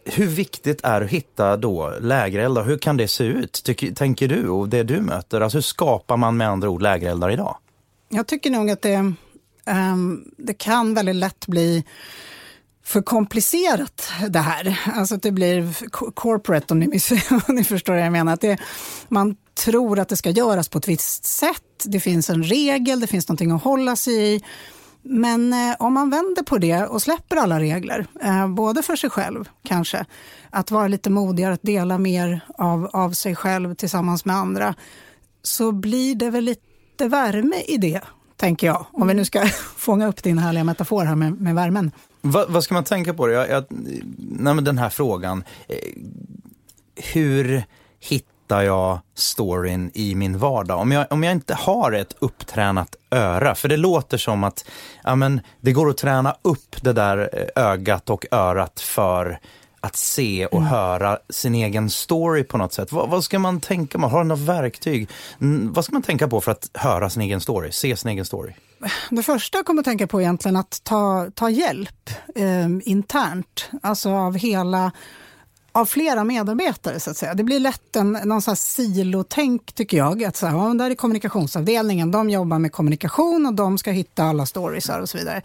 hur 0.05 0.27
viktigt 0.27 0.81
är 0.83 1.01
att 1.01 1.11
hitta 1.11 1.57
då 1.57 1.95
lägereldar? 2.01 2.65
Hur 2.65 2.79
kan 2.79 2.97
det 2.97 3.09
se 3.09 3.25
ut, 3.25 3.63
tycker, 3.65 3.95
tänker 3.95 4.29
du 4.29 4.49
och 4.49 4.69
det 4.69 4.83
du 4.83 5.01
möter? 5.01 5.41
Alltså 5.41 5.59
hur 5.59 5.63
skapar 5.63 6.17
man 6.17 6.37
med 6.37 6.49
andra 6.49 6.69
ord 6.69 6.83
lägereldar 6.83 7.31
idag? 7.31 7.57
Jag 8.09 8.27
tycker 8.27 8.51
nog 8.51 8.71
att 8.71 8.83
det 8.83 9.15
Ehm, 9.67 10.25
det 10.39 10.55
kan 10.55 10.95
väldigt 10.95 11.17
lätt 11.17 11.47
bli 11.47 11.85
för 12.85 13.03
komplicerat 13.03 14.13
det 14.29 14.39
här. 14.39 14.81
Alltså 14.95 15.15
att 15.15 15.23
det 15.23 15.33
blir 15.33 15.89
corporate 16.15 16.75
om 16.75 16.79
ni, 16.79 17.01
om 17.49 17.55
ni 17.55 17.65
förstår 17.65 17.93
vad 17.93 18.03
jag 18.03 18.13
menar. 18.13 18.33
Att 18.33 18.41
det, 18.41 18.59
man 19.09 19.37
tror 19.65 19.99
att 19.99 20.09
det 20.09 20.17
ska 20.17 20.31
göras 20.31 20.69
på 20.69 20.79
ett 20.79 20.89
visst 20.89 21.25
sätt. 21.25 21.63
Det 21.85 22.01
finns 22.01 22.31
en 22.31 22.43
regel, 22.43 23.01
det 23.01 23.07
finns 23.07 23.29
någonting 23.29 23.51
att 23.51 23.63
hålla 23.63 23.97
sig 23.97 24.35
i. 24.35 24.45
Men 25.03 25.53
eh, 25.53 25.77
om 25.79 25.95
man 25.95 26.11
vänder 26.11 26.43
på 26.43 26.59
det 26.59 26.87
och 26.87 27.03
släpper 27.03 27.37
alla 27.37 27.61
regler, 27.61 28.07
eh, 28.23 28.49
både 28.49 28.83
för 28.83 28.97
sig 28.97 29.11
själv 29.11 29.49
kanske, 29.65 30.05
att 30.51 30.71
vara 30.71 30.89
lite 30.89 31.11
modigare, 31.11 31.55
att 31.55 31.63
dela 31.63 31.99
mer 31.99 32.41
av, 32.59 32.91
av 32.93 33.11
sig 33.11 33.37
själv 33.37 33.75
tillsammans 33.75 34.25
med 34.25 34.37
andra, 34.37 34.75
så 35.43 35.73
blir 35.73 36.15
det 36.15 36.31
väl 36.31 36.45
lite 36.45 37.09
värme 37.09 37.57
i 37.57 37.77
det 37.77 38.01
tänker 38.37 38.67
jag. 38.67 38.87
Om 38.93 39.09
vi 39.09 39.15
nu 39.15 39.25
ska 39.25 39.47
fånga 39.77 40.07
upp 40.07 40.23
din 40.23 40.39
härliga 40.39 40.65
metafor 40.65 41.05
här 41.05 41.15
med, 41.15 41.41
med 41.41 41.55
värmen. 41.55 41.91
Va, 42.21 42.45
vad 42.49 42.65
ska 42.65 42.75
man 42.75 42.85
tänka 42.85 43.15
på? 43.15 43.31
Jag, 43.31 43.51
jag, 43.51 43.65
nej, 44.19 44.55
den 44.55 44.79
här 44.79 44.89
frågan. 44.89 45.45
Eh, 45.69 45.77
hur 47.13 47.65
hittar 48.01 48.63
jag 48.63 49.01
storyn 49.15 49.91
i 49.95 50.15
min 50.15 50.39
vardag? 50.39 50.81
Om 50.81 50.93
jag, 50.93 51.07
om 51.11 51.23
jag 51.23 51.33
inte 51.33 51.55
har 51.55 51.93
ett 51.93 52.17
upptränat 52.19 52.97
öra, 53.11 53.55
för 53.55 53.69
det 53.69 53.77
låter 53.77 54.19
som 54.19 54.45
att 54.45 54.65
ja, 55.05 55.15
men, 55.15 55.41
det 55.61 55.73
går 55.73 55.91
att 55.91 55.97
träna 55.97 56.37
upp 56.43 56.77
det 56.83 56.93
där 56.93 57.31
eh, 57.33 57.65
ögat 57.65 58.11
och 58.11 58.27
örat 58.31 58.81
för 58.81 59.41
att 59.87 59.97
se 59.97 60.47
och 60.47 60.59
mm. 60.59 60.69
höra 60.69 61.19
sin 61.31 61.55
egen 61.55 61.91
story 61.91 62.45
på 62.45 62.59
något 62.59 62.73
sätt. 62.73 62.93
Vad, 62.93 63.11
vad 63.11 63.25
ska 63.25 63.39
man 63.39 63.61
tänka 63.61 63.99
på? 63.99 64.07
Har 64.07 64.19
du 64.19 64.29
något 64.29 64.39
verktyg? 64.39 65.09
Vad 65.71 65.85
ska 65.85 65.93
man 65.93 66.03
tänka 66.03 66.29
på 66.29 66.41
för 66.41 66.53
att 66.53 66.71
höra 66.75 67.11
sin 67.11 67.23
egen 67.23 67.41
story, 67.41 67.73
se 67.73 67.97
sin 67.97 68.11
egen 68.11 68.25
story? 68.25 68.53
Det 69.11 69.23
första 69.23 69.59
jag 69.59 69.67
kommer 69.67 69.81
att 69.81 69.85
tänka 69.85 70.07
på 70.07 70.19
är 70.19 70.23
egentligen 70.23 70.57
att 70.57 70.81
ta, 70.85 71.31
ta 71.35 71.51
hjälp 71.51 72.11
eh, 72.35 72.67
internt, 72.83 73.71
alltså 73.83 74.11
av 74.11 74.35
hela 74.37 74.93
av 75.73 75.87
flera 75.87 76.25
medarbetare 76.25 77.01
så 77.01 77.11
att 77.11 77.17
säga. 77.17 77.35
Det 77.35 77.45
blir 77.45 77.61
lätt 77.61 77.97
en 77.97 78.13
någon 78.13 78.43
sån 78.43 78.57
silotänk 78.57 79.73
tycker 79.73 79.97
jag. 79.97 80.25
Att 80.25 80.37
så 80.37 80.47
här, 80.47 80.57
ja, 80.57 80.75
där 80.75 80.91
är 80.91 80.95
kommunikationsavdelningen, 80.95 82.11
de 82.11 82.31
jobbar 82.31 82.59
med 82.59 82.73
kommunikation 82.73 83.47
och 83.47 83.55
de 83.55 83.79
ska 83.79 83.91
hitta 83.91 84.25
alla 84.25 84.47
storiesar 84.47 85.01
och 85.01 85.09
så 85.09 85.19
vidare. 85.19 85.43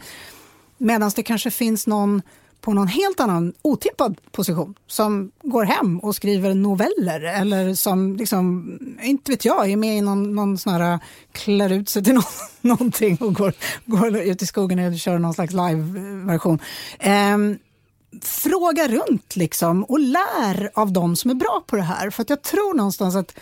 Medan 0.78 1.10
det 1.16 1.22
kanske 1.22 1.50
finns 1.50 1.86
någon 1.86 2.22
på 2.62 2.72
någon 2.72 2.88
helt 2.88 3.20
annan 3.20 3.52
otippad 3.62 4.20
position 4.30 4.74
som 4.86 5.30
går 5.42 5.64
hem 5.64 5.98
och 5.98 6.14
skriver 6.14 6.54
noveller 6.54 7.20
eller 7.20 7.74
som, 7.74 8.16
liksom, 8.16 8.78
inte 9.02 9.30
vet 9.30 9.44
jag, 9.44 9.70
är 9.70 9.76
med 9.76 9.98
i 9.98 10.00
någon, 10.00 10.34
någon 10.34 10.58
sån 10.58 10.72
här, 10.72 10.98
klär 11.32 11.72
ut 11.72 11.88
sig 11.88 12.04
till 12.04 12.14
någon, 12.14 12.22
någonting 12.60 13.16
och 13.20 13.34
går, 13.34 13.52
går 13.84 14.16
ut 14.16 14.42
i 14.42 14.46
skogen 14.46 14.92
och 14.92 14.98
kör 14.98 15.18
någon 15.18 15.34
slags 15.34 15.52
live-version. 15.52 16.58
Eh, 16.98 17.38
fråga 18.22 18.88
runt 18.88 19.36
liksom 19.36 19.84
och 19.84 20.00
lär 20.00 20.70
av 20.74 20.92
de 20.92 21.16
som 21.16 21.30
är 21.30 21.34
bra 21.34 21.64
på 21.66 21.76
det 21.76 21.82
här. 21.82 22.10
För 22.10 22.22
att 22.22 22.30
jag 22.30 22.42
tror 22.42 22.74
någonstans 22.74 23.16
att 23.16 23.34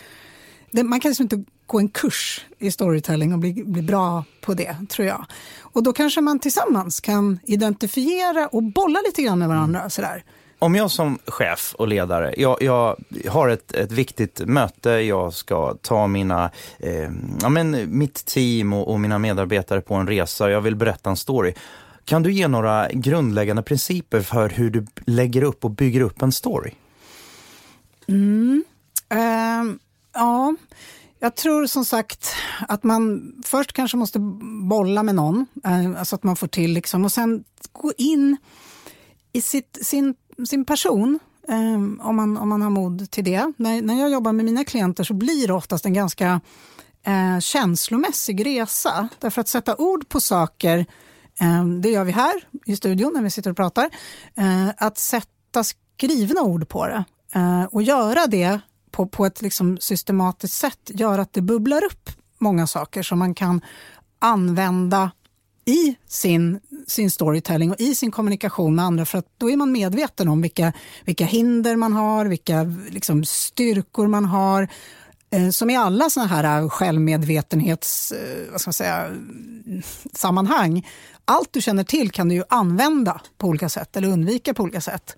det, 0.71 0.83
man 0.83 0.99
kan 0.99 1.09
liksom 1.09 1.23
inte 1.23 1.43
gå 1.65 1.79
en 1.79 1.89
kurs 1.89 2.45
i 2.59 2.71
storytelling 2.71 3.33
och 3.33 3.39
bli, 3.39 3.63
bli 3.65 3.81
bra 3.81 4.23
på 4.41 4.53
det, 4.53 4.75
tror 4.89 5.07
jag. 5.07 5.25
Och 5.61 5.83
då 5.83 5.93
kanske 5.93 6.21
man 6.21 6.39
tillsammans 6.39 6.99
kan 6.99 7.39
identifiera 7.43 8.47
och 8.47 8.63
bolla 8.63 8.99
lite 9.05 9.21
grann 9.21 9.39
med 9.39 9.47
varandra. 9.47 9.79
Mm. 9.79 9.89
Sådär. 9.89 10.23
Om 10.59 10.75
jag 10.75 10.91
som 10.91 11.19
chef 11.25 11.75
och 11.77 11.87
ledare, 11.87 12.33
jag, 12.37 12.57
jag 12.61 12.95
har 13.27 13.49
ett, 13.49 13.73
ett 13.73 13.91
viktigt 13.91 14.41
möte, 14.45 14.89
jag 14.89 15.33
ska 15.33 15.73
ta 15.81 16.07
mina, 16.07 16.51
eh, 16.79 17.09
ja, 17.41 17.49
men, 17.49 17.97
mitt 17.97 18.25
team 18.25 18.73
och, 18.73 18.91
och 18.91 18.99
mina 18.99 19.19
medarbetare 19.19 19.81
på 19.81 19.93
en 19.95 20.07
resa, 20.07 20.49
jag 20.49 20.61
vill 20.61 20.75
berätta 20.75 21.09
en 21.09 21.17
story. 21.17 21.53
Kan 22.05 22.23
du 22.23 22.31
ge 22.31 22.47
några 22.47 22.89
grundläggande 22.91 23.63
principer 23.63 24.21
för 24.21 24.49
hur 24.49 24.69
du 24.69 24.85
lägger 25.05 25.43
upp 25.43 25.65
och 25.65 25.71
bygger 25.71 26.01
upp 26.01 26.21
en 26.21 26.31
story? 26.31 26.71
Mm. 28.07 28.63
Uh, 29.13 29.75
ja, 30.13 30.55
jag 31.19 31.35
tror 31.35 31.65
som 31.65 31.85
sagt 31.85 32.33
att 32.67 32.83
man 32.83 33.33
först 33.45 33.73
kanske 33.73 33.97
måste 33.97 34.19
bolla 34.69 35.03
med 35.03 35.15
någon, 35.15 35.45
så 36.05 36.15
att 36.15 36.23
man 36.23 36.35
får 36.35 36.47
till 36.47 36.73
liksom, 36.73 37.05
och 37.05 37.11
sen 37.11 37.43
gå 37.71 37.93
in 37.97 38.37
i 39.33 39.41
sitt, 39.41 39.77
sin, 39.81 40.15
sin 40.47 40.65
person, 40.65 41.19
eh, 41.47 42.05
om, 42.07 42.15
man, 42.15 42.37
om 42.37 42.49
man 42.49 42.61
har 42.61 42.69
mod 42.69 43.11
till 43.11 43.23
det. 43.23 43.53
När, 43.57 43.81
när 43.81 43.99
jag 43.99 44.09
jobbar 44.09 44.33
med 44.33 44.45
mina 44.45 44.63
klienter 44.63 45.03
så 45.03 45.13
blir 45.13 45.47
det 45.47 45.53
oftast 45.53 45.85
en 45.85 45.93
ganska 45.93 46.41
eh, 47.03 47.39
känslomässig 47.39 48.45
resa. 48.45 49.09
Därför 49.19 49.41
att 49.41 49.47
sätta 49.47 49.75
ord 49.75 50.09
på 50.09 50.19
saker, 50.19 50.85
eh, 51.41 51.65
det 51.65 51.89
gör 51.89 52.03
vi 52.03 52.11
här 52.11 52.33
i 52.65 52.75
studion 52.75 53.13
när 53.13 53.21
vi 53.21 53.29
sitter 53.29 53.49
och 53.49 53.57
pratar. 53.57 53.89
Att 54.77 54.97
sätta 54.97 55.63
skrivna 55.63 56.41
ord 56.41 56.69
på 56.69 56.87
det 56.87 57.03
och 57.71 57.83
göra 57.83 58.27
det 58.27 58.59
på, 58.91 59.07
på 59.07 59.25
ett 59.25 59.41
liksom 59.41 59.77
systematiskt 59.77 60.57
sätt 60.57 60.79
gör 60.87 61.19
att 61.19 61.33
det 61.33 61.41
bubblar 61.41 61.83
upp 61.83 62.09
många 62.37 62.67
saker 62.67 63.03
som 63.03 63.19
man 63.19 63.33
kan 63.33 63.61
använda 64.19 65.11
i 65.65 65.95
sin, 66.07 66.59
sin 66.87 67.11
storytelling 67.11 67.71
och 67.71 67.79
i 67.79 67.95
sin 67.95 68.11
kommunikation 68.11 68.75
med 68.75 68.85
andra 68.85 69.05
för 69.05 69.17
att 69.17 69.27
då 69.37 69.49
är 69.49 69.57
man 69.57 69.71
medveten 69.71 70.27
om 70.27 70.41
vilka, 70.41 70.73
vilka 71.05 71.25
hinder 71.25 71.75
man 71.75 71.93
har, 71.93 72.25
vilka 72.25 72.63
liksom, 72.89 73.25
styrkor 73.25 74.07
man 74.07 74.25
har 74.25 74.67
eh, 75.29 75.49
som 75.49 75.69
i 75.69 75.77
alla 75.77 76.09
såna 76.09 76.25
här 76.27 76.61
eh, 76.61 76.69
självmedvetenhets 76.69 78.11
eh, 78.11 78.51
vad 78.51 78.61
ska 78.61 78.67
man 78.67 78.73
säga, 78.73 79.11
sammanhang. 80.13 80.87
Allt 81.25 81.53
du 81.53 81.61
känner 81.61 81.83
till 81.83 82.11
kan 82.11 82.29
du 82.29 82.35
ju 82.35 82.43
använda 82.49 83.21
på 83.37 83.47
olika 83.47 83.69
sätt 83.69 83.97
eller 83.97 84.07
undvika 84.07 84.53
på 84.53 84.63
olika 84.63 84.81
sätt. 84.81 85.15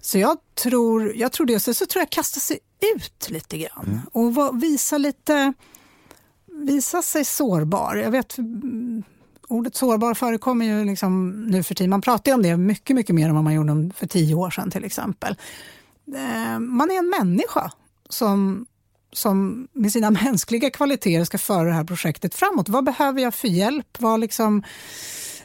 Så 0.00 0.18
jag 0.18 0.36
tror, 0.62 1.16
jag 1.16 1.32
tror 1.32 1.46
det. 1.46 1.60
Så, 1.60 1.74
så 1.74 1.86
tror 1.86 2.00
jag 2.00 2.10
kasta 2.10 2.40
sig 2.40 2.58
ut 2.96 3.30
lite 3.30 3.58
grann 3.58 3.86
mm. 3.86 4.00
och 4.12 4.62
visa 4.62 4.98
lite, 4.98 5.52
visa 6.46 7.02
sig 7.02 7.24
sårbar. 7.24 7.96
Jag 7.96 8.10
vet, 8.10 8.38
mm, 8.38 9.02
ordet 9.48 9.76
sårbar 9.76 10.14
förekommer 10.14 10.66
ju 10.66 10.84
liksom 10.84 11.44
nu 11.44 11.62
för 11.62 11.74
tiden. 11.74 11.90
Man 11.90 12.00
pratar 12.00 12.30
ju 12.30 12.34
om 12.34 12.42
det 12.42 12.56
mycket, 12.56 12.96
mycket 12.96 13.14
mer 13.14 13.28
än 13.28 13.34
vad 13.34 13.44
man 13.44 13.54
gjorde 13.54 13.90
för 13.94 14.06
tio 14.06 14.34
år 14.34 14.50
sedan 14.50 14.70
till 14.70 14.84
exempel. 14.84 15.36
Eh, 16.16 16.58
man 16.58 16.90
är 16.90 16.98
en 16.98 17.10
människa 17.10 17.72
som, 18.08 18.66
som 19.12 19.68
med 19.72 19.92
sina 19.92 20.10
mänskliga 20.24 20.70
kvaliteter 20.70 21.24
ska 21.24 21.38
föra 21.38 21.68
det 21.68 21.74
här 21.74 21.84
projektet 21.84 22.34
framåt. 22.34 22.68
Vad 22.68 22.84
behöver 22.84 23.22
jag 23.22 23.34
för 23.34 23.48
hjälp? 23.48 23.96
Vad 23.98 24.20
liksom, 24.20 24.62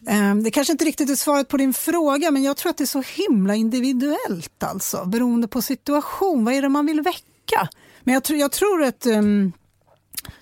Ehm, 0.07 0.43
det 0.43 0.51
kanske 0.51 0.71
inte 0.71 0.85
riktigt 0.85 1.09
är 1.09 1.15
svaret 1.15 1.47
på 1.47 1.57
din 1.57 1.73
fråga, 1.73 2.31
men 2.31 2.43
jag 2.43 2.57
tror 2.57 2.69
att 2.69 2.77
det 2.77 2.83
är 2.83 2.85
så 2.85 3.03
himla 3.15 3.55
individuellt 3.55 4.63
alltså, 4.63 5.05
beroende 5.05 5.47
på 5.47 5.61
situation. 5.61 6.45
Vad 6.45 6.53
är 6.53 6.61
det 6.61 6.69
man 6.69 6.85
vill 6.85 7.01
väcka? 7.01 7.69
Men 8.03 8.13
jag, 8.13 8.23
tror, 8.23 8.39
jag 8.39 8.51
tror 8.51 8.83
att 8.83 9.05
um, 9.05 9.53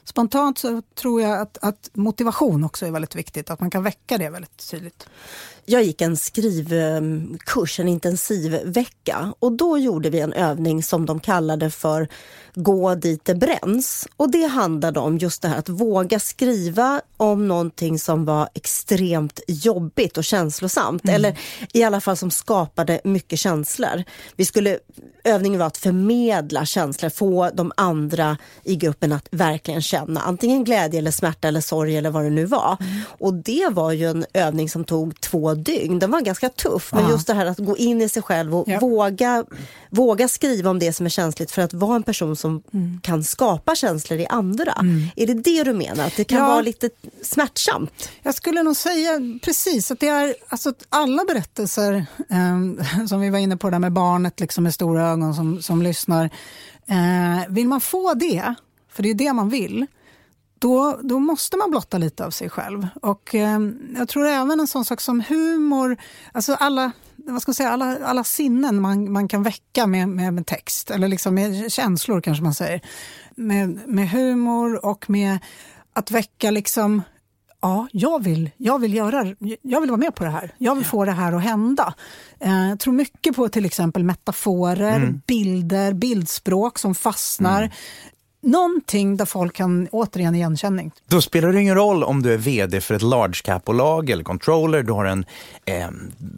spontant 0.05 0.57
så 0.57 0.81
tror 0.95 1.21
jag 1.21 1.41
att, 1.41 1.57
att, 1.61 1.89
motivation 1.93 2.63
också 2.63 2.85
är 2.85 2.91
väldigt 2.91 3.15
viktigt, 3.15 3.49
att 3.49 3.59
man 3.59 3.69
kan 3.69 3.83
väcka 3.83 4.17
det 4.17 4.29
väldigt 4.29 4.69
tydligt. 4.71 5.07
Jag 5.65 5.83
gick 5.83 6.01
en 6.01 6.17
skrivkurs, 6.17 7.79
en 7.79 7.87
intensivvecka 7.87 9.33
och 9.39 9.51
då 9.51 9.77
gjorde 9.77 10.09
vi 10.09 10.19
en 10.19 10.33
övning 10.33 10.83
som 10.83 11.05
de 11.05 11.19
kallade 11.19 11.69
för 11.69 12.07
gå 12.55 12.95
dit 12.95 13.25
det 13.25 13.35
bränns. 13.35 14.07
Och 14.17 14.31
det 14.31 14.45
handlade 14.45 14.99
om 14.99 15.17
just 15.17 15.41
det 15.41 15.47
här 15.47 15.57
att 15.57 15.69
våga 15.69 16.19
skriva 16.19 17.01
om 17.17 17.47
någonting 17.47 17.99
som 17.99 18.25
var 18.25 18.49
extremt 18.53 19.39
jobbigt 19.47 20.17
och 20.17 20.23
känslosamt. 20.23 21.03
Mm. 21.03 21.15
Eller 21.15 21.37
i 21.73 21.83
alla 21.83 22.01
fall 22.01 22.17
som 22.17 22.31
skapade 22.31 23.01
mycket 23.03 23.39
känslor. 23.39 24.03
Vi 24.35 24.45
skulle, 24.45 24.79
övningen 25.23 25.59
var 25.59 25.67
att 25.67 25.77
förmedla 25.77 26.65
känslor, 26.65 27.09
få 27.09 27.49
de 27.53 27.71
andra 27.77 28.37
i 28.63 28.75
gruppen 28.75 29.11
att 29.11 29.27
verkligen 29.31 29.81
känna 29.93 30.21
antingen 30.21 30.63
glädje 30.63 30.99
eller 30.99 31.11
smärta 31.11 31.47
eller 31.47 31.61
sorg 31.61 31.97
eller 31.97 32.09
vad 32.09 32.23
det 32.23 32.29
nu 32.29 32.45
var. 32.45 32.77
Mm. 32.79 33.01
Och 33.19 33.33
det 33.33 33.67
var 33.71 33.91
ju 33.91 34.09
en 34.09 34.25
övning 34.33 34.69
som 34.69 34.83
tog 34.83 35.21
två 35.21 35.53
dygn. 35.53 35.99
Den 35.99 36.11
var 36.11 36.21
ganska 36.21 36.49
tuff, 36.49 36.93
men 36.93 37.09
just 37.09 37.27
det 37.27 37.33
här 37.33 37.45
att 37.45 37.57
gå 37.57 37.77
in 37.77 38.01
i 38.01 38.09
sig 38.09 38.21
själv 38.23 38.55
och 38.55 38.67
ja. 38.67 38.79
våga, 38.79 39.45
våga 39.89 40.27
skriva 40.27 40.69
om 40.69 40.79
det 40.79 40.93
som 40.93 41.05
är 41.05 41.09
känsligt 41.09 41.51
för 41.51 41.61
att 41.61 41.73
vara 41.73 41.95
en 41.95 42.03
person 42.03 42.35
som 42.35 42.63
mm. 42.73 42.99
kan 43.03 43.23
skapa 43.23 43.75
känslor 43.75 44.19
i 44.19 44.25
andra. 44.25 44.71
Mm. 44.71 45.07
Är 45.15 45.27
det 45.27 45.33
det 45.33 45.63
du 45.63 45.73
menar? 45.73 46.07
Att 46.07 46.17
det 46.17 46.23
kan 46.23 46.37
ja. 46.37 46.47
vara 46.47 46.61
lite 46.61 46.89
smärtsamt? 47.21 48.09
Jag 48.23 48.35
skulle 48.35 48.63
nog 48.63 48.75
säga 48.75 49.11
precis 49.41 49.91
att 49.91 49.99
det 49.99 50.07
är 50.07 50.35
alltså, 50.49 50.73
alla 50.89 51.23
berättelser 51.25 52.05
eh, 52.29 53.05
som 53.07 53.21
vi 53.21 53.29
var 53.29 53.39
inne 53.39 53.57
på 53.57 53.69
där 53.69 53.79
med 53.79 53.91
barnet 53.91 54.39
liksom 54.39 54.63
med 54.63 54.73
stora 54.73 55.09
ögon 55.09 55.35
som, 55.35 55.61
som 55.61 55.81
lyssnar. 55.81 56.29
Eh, 56.87 57.49
vill 57.49 57.67
man 57.67 57.81
få 57.81 58.13
det, 58.13 58.55
för 58.93 59.03
det 59.03 59.09
är 59.09 59.13
det 59.13 59.33
man 59.33 59.49
vill, 59.49 59.85
då, 60.59 60.99
då 61.03 61.19
måste 61.19 61.57
man 61.57 61.71
blotta 61.71 61.97
lite 61.97 62.25
av 62.25 62.31
sig 62.31 62.49
själv. 62.49 62.87
Och 63.01 63.35
eh, 63.35 63.59
jag 63.97 64.09
tror 64.09 64.25
även 64.25 64.59
en 64.59 64.67
sån 64.67 64.85
sak 64.85 65.01
som 65.01 65.23
humor, 65.27 65.97
alltså 66.31 66.53
alla, 66.53 66.91
vad 67.15 67.41
ska 67.41 67.49
jag 67.49 67.55
säga, 67.55 67.69
alla, 67.69 67.97
alla 68.05 68.23
sinnen 68.23 68.81
man, 68.81 69.11
man 69.11 69.27
kan 69.27 69.43
väcka 69.43 69.87
med, 69.87 70.09
med, 70.09 70.33
med 70.33 70.45
text, 70.45 70.91
eller 70.91 71.07
liksom 71.07 71.35
med 71.35 71.71
känslor 71.71 72.21
kanske 72.21 72.43
man 72.43 72.53
säger. 72.53 72.81
Med, 73.35 73.87
med 73.87 74.09
humor 74.09 74.85
och 74.85 75.09
med 75.09 75.39
att 75.93 76.11
väcka 76.11 76.51
liksom 76.51 77.01
ja, 77.63 77.87
jag 77.91 78.23
vill, 78.23 78.49
jag, 78.57 78.79
vill 78.79 78.93
göra, 78.93 79.35
jag 79.61 79.81
vill 79.81 79.89
vara 79.89 79.99
med 79.99 80.15
på 80.15 80.23
det 80.23 80.29
här. 80.29 80.51
Jag 80.57 80.75
vill 80.75 80.85
få 80.85 81.05
det 81.05 81.11
här 81.11 81.33
att 81.33 81.43
hända. 81.43 81.93
Eh, 82.39 82.69
jag 82.69 82.79
tror 82.79 82.93
mycket 82.93 83.35
på 83.35 83.49
till 83.49 83.65
exempel 83.65 84.03
metaforer, 84.03 84.97
mm. 84.97 85.21
bilder, 85.27 85.93
bildspråk 85.93 86.79
som 86.79 86.95
fastnar. 86.95 87.73
Någonting 88.43 89.17
där 89.17 89.25
folk 89.25 89.55
kan 89.55 89.87
återigen 89.91 90.35
igenkänning. 90.35 90.91
Då 91.07 91.21
spelar 91.21 91.53
det 91.53 91.61
ingen 91.61 91.75
roll 91.75 92.03
om 92.03 92.23
du 92.23 92.33
är 92.33 92.37
vd 92.37 92.81
för 92.81 92.95
ett 92.95 93.01
large 93.01 93.41
cap-bolag 93.43 94.09
eller 94.09 94.23
controller, 94.23 94.83
du 94.83 94.93
har 94.93 95.05
en 95.05 95.25
eh, 95.65 95.87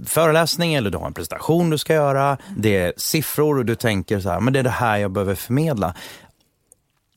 föreläsning 0.05 0.73
eller 0.73 0.89
du 0.89 0.97
har 0.97 1.07
en 1.07 1.13
presentation 1.13 1.69
du 1.69 1.77
ska 1.77 1.93
göra, 1.93 2.37
det 2.57 2.77
är 2.77 2.93
siffror 2.97 3.57
och 3.57 3.65
du 3.65 3.75
tänker 3.75 4.19
så 4.19 4.29
här, 4.29 4.39
men 4.39 4.53
det 4.53 4.59
är 4.59 4.63
det 4.63 4.69
här 4.69 4.97
jag 4.97 5.11
behöver 5.11 5.35
förmedla. 5.35 5.95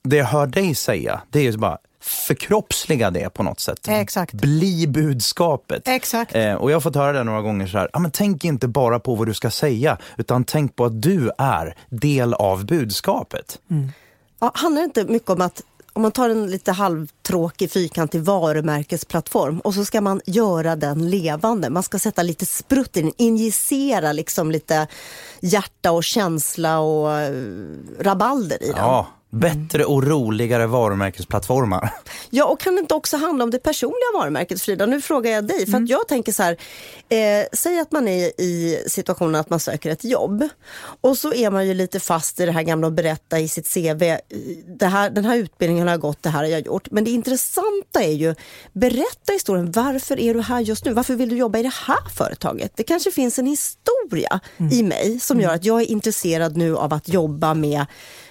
Det 0.02 0.16
jag 0.16 0.24
hör 0.24 0.46
dig 0.46 0.74
säga, 0.74 1.20
det 1.30 1.38
är 1.38 1.42
ju 1.42 1.56
bara 1.56 1.78
förkroppsliga 2.00 3.10
det 3.10 3.30
på 3.30 3.42
något 3.42 3.60
sätt. 3.60 3.88
Exakt. 3.88 4.34
Bli 4.34 4.86
budskapet. 4.86 5.88
Exakt. 5.88 6.34
Eh, 6.34 6.54
och 6.54 6.70
jag 6.70 6.76
har 6.76 6.80
fått 6.80 6.94
höra 6.94 7.12
det 7.12 7.24
några 7.24 7.42
gånger 7.42 7.66
så 7.66 7.78
här, 7.78 7.90
ah, 7.92 7.98
men 7.98 8.10
tänk 8.10 8.44
inte 8.44 8.68
bara 8.68 9.00
på 9.00 9.14
vad 9.14 9.26
du 9.26 9.34
ska 9.34 9.50
säga, 9.50 9.98
utan 10.16 10.44
tänk 10.44 10.76
på 10.76 10.84
att 10.84 11.02
du 11.02 11.30
är 11.38 11.76
del 11.88 12.34
av 12.34 12.66
budskapet. 12.66 13.58
Mm. 13.70 13.92
Ja, 14.38 14.52
handlar 14.54 14.82
det 14.82 14.84
inte 14.84 15.04
mycket 15.04 15.30
om 15.30 15.40
att 15.40 15.62
om 15.92 16.02
man 16.02 16.12
tar 16.12 16.30
en 16.30 16.50
lite 16.50 16.72
halvtråkig 16.72 17.70
fyrkantig 17.70 18.22
varumärkesplattform 18.22 19.60
och 19.60 19.74
så 19.74 19.84
ska 19.84 20.00
man 20.00 20.20
göra 20.26 20.76
den 20.76 21.10
levande. 21.10 21.70
Man 21.70 21.82
ska 21.82 21.98
sätta 21.98 22.22
lite 22.22 22.46
sprutt 22.46 22.96
i 22.96 23.02
den, 23.02 23.12
injicera 23.16 24.12
liksom 24.12 24.50
lite 24.50 24.86
hjärta 25.40 25.92
och 25.92 26.04
känsla 26.04 26.78
och 26.78 27.12
eh, 27.12 27.32
rabalder 28.00 28.62
i 28.62 28.66
den. 28.66 28.76
Ja, 28.76 29.06
Bättre 29.30 29.84
och 29.84 30.04
roligare 30.04 30.66
varumärkesplattformar. 30.66 31.90
Ja, 32.30 32.44
och 32.44 32.60
kan 32.60 32.74
det 32.74 32.80
inte 32.80 32.94
också 32.94 33.16
handla 33.16 33.44
om 33.44 33.50
det 33.50 33.58
personliga 33.58 34.12
varumärket, 34.14 34.62
Frida? 34.62 34.86
Nu 34.86 35.00
frågar 35.00 35.30
jag 35.30 35.46
dig, 35.46 35.58
för 35.58 35.72
mm. 35.72 35.84
att 35.84 35.90
jag 35.90 36.08
tänker 36.08 36.32
så 36.32 36.42
här, 36.42 36.56
eh, 37.08 37.46
säg 37.52 37.80
att 37.80 37.92
man 37.92 38.08
är 38.08 38.40
i 38.40 38.82
situationen 38.86 39.34
att 39.34 39.50
man 39.50 39.60
söker 39.60 39.90
ett 39.90 40.04
jobb 40.04 40.48
och 41.00 41.18
så 41.18 41.34
är 41.34 41.50
man 41.50 41.66
ju 41.66 41.74
lite 41.74 42.00
fast 42.00 42.40
i 42.40 42.46
det 42.46 42.52
här 42.52 42.62
gamla 42.62 42.86
att 42.86 42.92
berätta 42.92 43.38
i 43.38 43.48
sitt 43.48 43.74
CV, 43.74 44.16
det 44.78 44.86
här, 44.86 45.10
den 45.10 45.24
här 45.24 45.36
utbildningen 45.36 45.86
har 45.86 45.92
jag 45.92 46.00
gått, 46.00 46.22
det 46.22 46.28
här 46.28 46.38
har 46.38 46.50
jag 46.50 46.66
gjort. 46.66 46.90
Men 46.90 47.04
det 47.04 47.10
intressanta 47.10 48.02
är 48.02 48.12
ju, 48.12 48.34
berätta 48.72 49.32
historien, 49.32 49.72
varför 49.72 50.20
är 50.20 50.34
du 50.34 50.40
här 50.40 50.60
just 50.60 50.84
nu? 50.84 50.92
Varför 50.92 51.14
vill 51.14 51.28
du 51.28 51.36
jobba 51.36 51.58
i 51.58 51.62
det 51.62 51.74
här 51.86 52.08
företaget? 52.16 52.72
Det 52.76 52.82
kanske 52.82 53.10
finns 53.10 53.38
en 53.38 53.46
historia 53.46 54.40
mm. 54.56 54.72
i 54.72 54.82
mig 54.82 55.20
som 55.20 55.40
gör 55.40 55.54
att 55.54 55.64
jag 55.64 55.80
är 55.80 55.86
intresserad 55.86 56.56
nu 56.56 56.76
av 56.76 56.94
att 56.94 57.08
jobba 57.08 57.54
med 57.54 57.86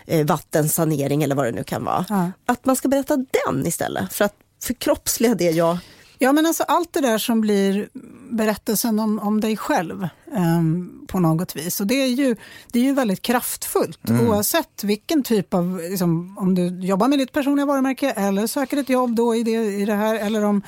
eh, 0.08 0.26
vattensanering 0.26 1.24
eller 1.24 1.36
vad 1.36 1.46
det 1.46 1.52
nu 1.52 1.64
kan 1.64 1.84
vara. 1.84 2.06
Ja. 2.10 2.32
Att 2.46 2.66
man 2.66 2.76
ska 2.76 2.88
berätta 2.88 3.16
den 3.16 3.68
istället 3.68 4.14
för 4.14 4.26
att 4.26 4.36
förkroppsliga 4.62 5.36
det 5.36 5.52
jag 5.52 5.78
Ja, 6.20 6.32
men 6.34 6.46
alltså 6.46 6.64
allt 6.64 6.94
det 6.94 7.02
där 7.02 7.18
som 7.18 7.42
blir 7.42 7.90
berättelsen 8.30 9.00
om, 9.00 9.20
om 9.20 9.42
dig 9.42 9.58
själv 9.58 10.08
um, 10.36 11.06
på 11.08 11.20
något 11.20 11.56
vis. 11.56 11.80
Och 11.82 11.88
det 11.88 11.96
är 11.96 12.08
ju, 12.08 12.36
det 12.72 12.80
är 12.80 12.84
ju 12.84 12.94
väldigt 12.94 13.22
kraftfullt 13.22 14.10
mm. 14.10 14.28
oavsett 14.28 14.84
vilken 14.84 15.24
typ 15.24 15.54
av, 15.54 15.82
liksom, 15.90 16.38
om 16.38 16.56
du 16.56 16.68
jobbar 16.68 17.08
med 17.08 17.20
ditt 17.20 17.32
personliga 17.32 17.66
varumärke 17.66 18.12
eller 18.12 18.48
söker 18.48 18.78
ett 18.78 18.90
jobb 18.90 19.16
då 19.16 19.36
i 19.36 19.44
det, 19.44 19.52
i 19.52 19.86
det 19.86 19.94
här 19.94 20.16
eller 20.16 20.44
om 20.44 20.62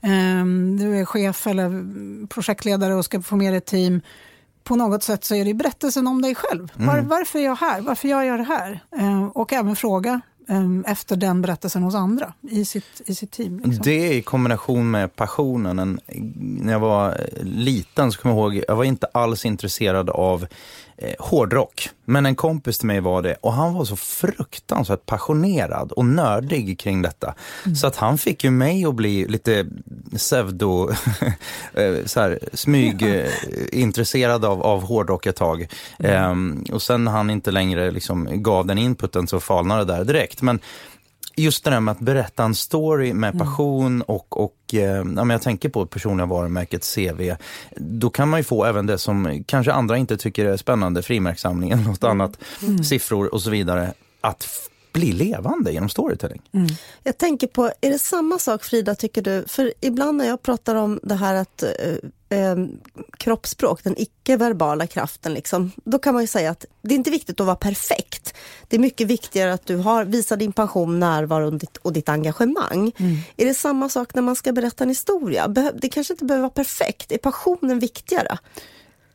um, 0.00 0.76
du 0.76 0.98
är 0.98 1.04
chef 1.04 1.46
eller 1.46 1.86
projektledare 2.26 2.94
och 2.94 3.04
ska 3.04 3.22
få 3.22 3.36
med 3.36 3.56
ett 3.56 3.66
team 3.66 4.00
på 4.64 4.76
något 4.76 5.02
sätt 5.02 5.24
så 5.24 5.34
är 5.34 5.44
det 5.44 5.54
berättelsen 5.54 6.06
om 6.06 6.22
dig 6.22 6.34
själv. 6.34 6.72
Var, 6.74 6.94
mm. 6.94 7.08
Varför 7.08 7.38
är 7.38 7.44
jag 7.44 7.56
här? 7.56 7.80
Varför 7.80 8.08
jag 8.08 8.26
gör 8.26 8.38
det 8.38 8.44
här? 8.44 8.80
Eh, 8.96 9.24
och 9.24 9.52
även 9.52 9.76
fråga 9.76 10.20
um, 10.48 10.84
efter 10.84 11.16
den 11.16 11.42
berättelsen 11.42 11.82
hos 11.82 11.94
andra 11.94 12.32
i 12.50 12.64
sitt, 12.64 13.02
i 13.06 13.14
sitt 13.14 13.30
team. 13.30 13.56
Liksom. 13.64 13.82
Det 13.84 14.14
i 14.14 14.22
kombination 14.22 14.90
med 14.90 15.16
passionen. 15.16 15.78
En, 15.78 16.00
när 16.36 16.72
jag 16.72 16.80
var 16.80 17.26
liten 17.42 18.12
så 18.12 18.20
kommer 18.20 18.34
jag 18.34 18.54
ihåg, 18.54 18.64
jag 18.68 18.76
var 18.76 18.84
inte 18.84 19.06
alls 19.06 19.46
intresserad 19.46 20.10
av 20.10 20.46
eh, 21.02 21.14
hårdrock. 21.18 21.88
Men 22.04 22.26
en 22.26 22.34
kompis 22.34 22.78
till 22.78 22.86
mig 22.86 23.00
var 23.00 23.22
det 23.22 23.34
och 23.40 23.52
han 23.52 23.74
var 23.74 23.84
så 23.84 23.96
fruktansvärt 23.96 25.06
passionerad 25.06 25.92
och 25.92 26.04
nördig 26.04 26.78
kring 26.78 27.02
detta. 27.02 27.34
Mm. 27.64 27.76
Så 27.76 27.86
att 27.86 27.96
han 27.96 28.18
fick 28.18 28.44
ju 28.44 28.50
mig 28.50 28.84
att 28.84 28.94
bli 28.94 29.28
lite 29.28 29.66
pseudo, 30.16 30.90
eh, 31.74 32.04
så 32.06 32.20
här, 32.20 32.38
smyg 32.52 33.02
eh, 33.02 33.30
intresserad 33.72 34.44
av, 34.44 34.62
av 34.62 34.82
hårdrock 34.82 35.26
ett 35.26 35.36
tag. 35.36 35.68
Mm. 35.98 36.30
Um, 36.30 36.64
och 36.72 36.82
sen 36.82 37.04
när 37.04 37.12
han 37.12 37.30
inte 37.30 37.50
längre 37.50 37.90
liksom 37.90 38.42
gav 38.42 38.66
den 38.66 38.78
inputen 38.78 39.26
så 39.26 39.40
falnade 39.40 39.84
det 39.84 39.92
där 39.92 40.04
direkt. 40.04 40.42
Men 40.42 40.60
just 41.36 41.64
det 41.64 41.70
där 41.70 41.80
med 41.80 41.92
att 41.92 42.00
berätta 42.00 42.44
en 42.44 42.54
story 42.54 43.12
med 43.12 43.34
mm. 43.34 43.46
passion 43.46 43.86
mm. 43.86 44.02
och, 44.02 44.44
och 44.44 44.74
eh, 44.74 45.04
ja, 45.16 45.32
jag 45.32 45.42
tänker 45.42 45.68
på 45.68 45.86
personliga 45.86 46.26
varumärket 46.26 46.94
CV. 46.94 47.34
Då 47.76 48.10
kan 48.10 48.28
man 48.28 48.40
ju 48.40 48.44
få 48.44 48.64
även 48.64 48.86
det 48.86 48.98
som 48.98 49.44
kanske 49.46 49.72
andra 49.72 49.96
inte 49.96 50.16
tycker 50.16 50.46
är 50.46 50.56
spännande, 50.56 51.02
frimärkssamling 51.02 51.70
eller 51.70 51.82
något 51.88 52.04
mm. 52.04 52.20
annat, 52.20 52.38
mm. 52.62 52.84
siffror 52.84 53.34
och 53.34 53.42
så 53.42 53.50
vidare, 53.50 53.92
att 54.20 54.48
bli 54.92 55.12
levande 55.12 55.72
genom 55.72 55.88
storytelling. 55.88 56.42
Mm. 56.52 56.66
Jag 57.02 57.18
tänker 57.18 57.46
på, 57.46 57.70
är 57.80 57.90
det 57.90 57.98
samma 57.98 58.38
sak 58.38 58.64
Frida 58.64 58.94
tycker 58.94 59.22
du? 59.22 59.44
För 59.48 59.72
ibland 59.80 60.18
när 60.18 60.26
jag 60.26 60.42
pratar 60.42 60.74
om 60.74 61.00
det 61.02 61.14
här 61.14 61.34
att 61.34 61.62
eh, 62.32 62.56
kroppsspråk, 63.16 63.84
den 63.84 63.94
icke-verbala 63.98 64.86
kraften, 64.86 65.34
liksom, 65.34 65.70
då 65.84 65.98
kan 65.98 66.14
man 66.14 66.22
ju 66.22 66.26
säga 66.26 66.50
att 66.50 66.64
det 66.82 66.94
är 66.94 66.96
inte 66.96 67.10
viktigt 67.10 67.40
att 67.40 67.46
vara 67.46 67.56
perfekt. 67.56 68.34
Det 68.68 68.76
är 68.76 68.80
mycket 68.80 69.06
viktigare 69.06 69.52
att 69.52 69.66
du 69.66 69.76
har, 69.76 70.04
visar 70.04 70.36
din 70.36 70.52
passion, 70.52 71.00
närvaro 71.00 71.46
och 71.46 71.54
ditt, 71.54 71.76
och 71.76 71.92
ditt 71.92 72.08
engagemang. 72.08 72.92
Mm. 72.96 73.16
Är 73.36 73.46
det 73.46 73.54
samma 73.54 73.88
sak 73.88 74.14
när 74.14 74.22
man 74.22 74.36
ska 74.36 74.52
berätta 74.52 74.84
en 74.84 74.90
historia? 74.90 75.48
det 75.48 75.88
kanske 75.88 76.12
inte 76.12 76.24
behöver 76.24 76.42
vara 76.42 76.50
perfekt. 76.50 77.12
Är 77.12 77.18
passionen 77.18 77.78
viktigare? 77.78 78.38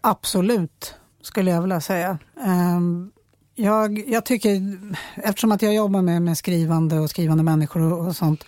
Absolut, 0.02 0.94
skulle 1.22 1.52
jag 1.52 1.62
vilja 1.62 1.82
säga. 1.82 2.18
Um, 2.46 3.12
jag, 3.56 4.10
jag 4.10 4.26
tycker, 4.26 4.78
eftersom 5.16 5.52
att 5.52 5.62
jag 5.62 5.76
jobbar 5.76 6.02
med, 6.02 6.22
med 6.22 6.38
skrivande 6.38 7.00
och 7.00 7.10
skrivande 7.10 7.44
människor 7.44 7.82
och, 7.82 8.08
och 8.08 8.16
sånt, 8.16 8.44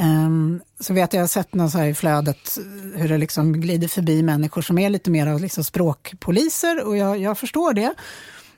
um, 0.00 0.60
så 0.80 0.94
vet 0.94 1.12
jag, 1.12 1.18
jag 1.18 1.22
har 1.22 1.28
sett 1.28 1.54
något 1.54 1.72
så 1.72 1.78
här 1.78 1.86
i 1.86 1.94
flödet 1.94 2.58
hur 2.94 3.08
det 3.08 3.18
liksom 3.18 3.60
glider 3.60 3.88
förbi 3.88 4.22
människor 4.22 4.62
som 4.62 4.78
är 4.78 4.90
lite 4.90 5.10
mer 5.10 5.26
av 5.26 5.40
liksom 5.40 5.64
språkpoliser 5.64 6.86
och 6.86 6.96
jag, 6.96 7.18
jag 7.18 7.38
förstår 7.38 7.72
det. 7.72 7.94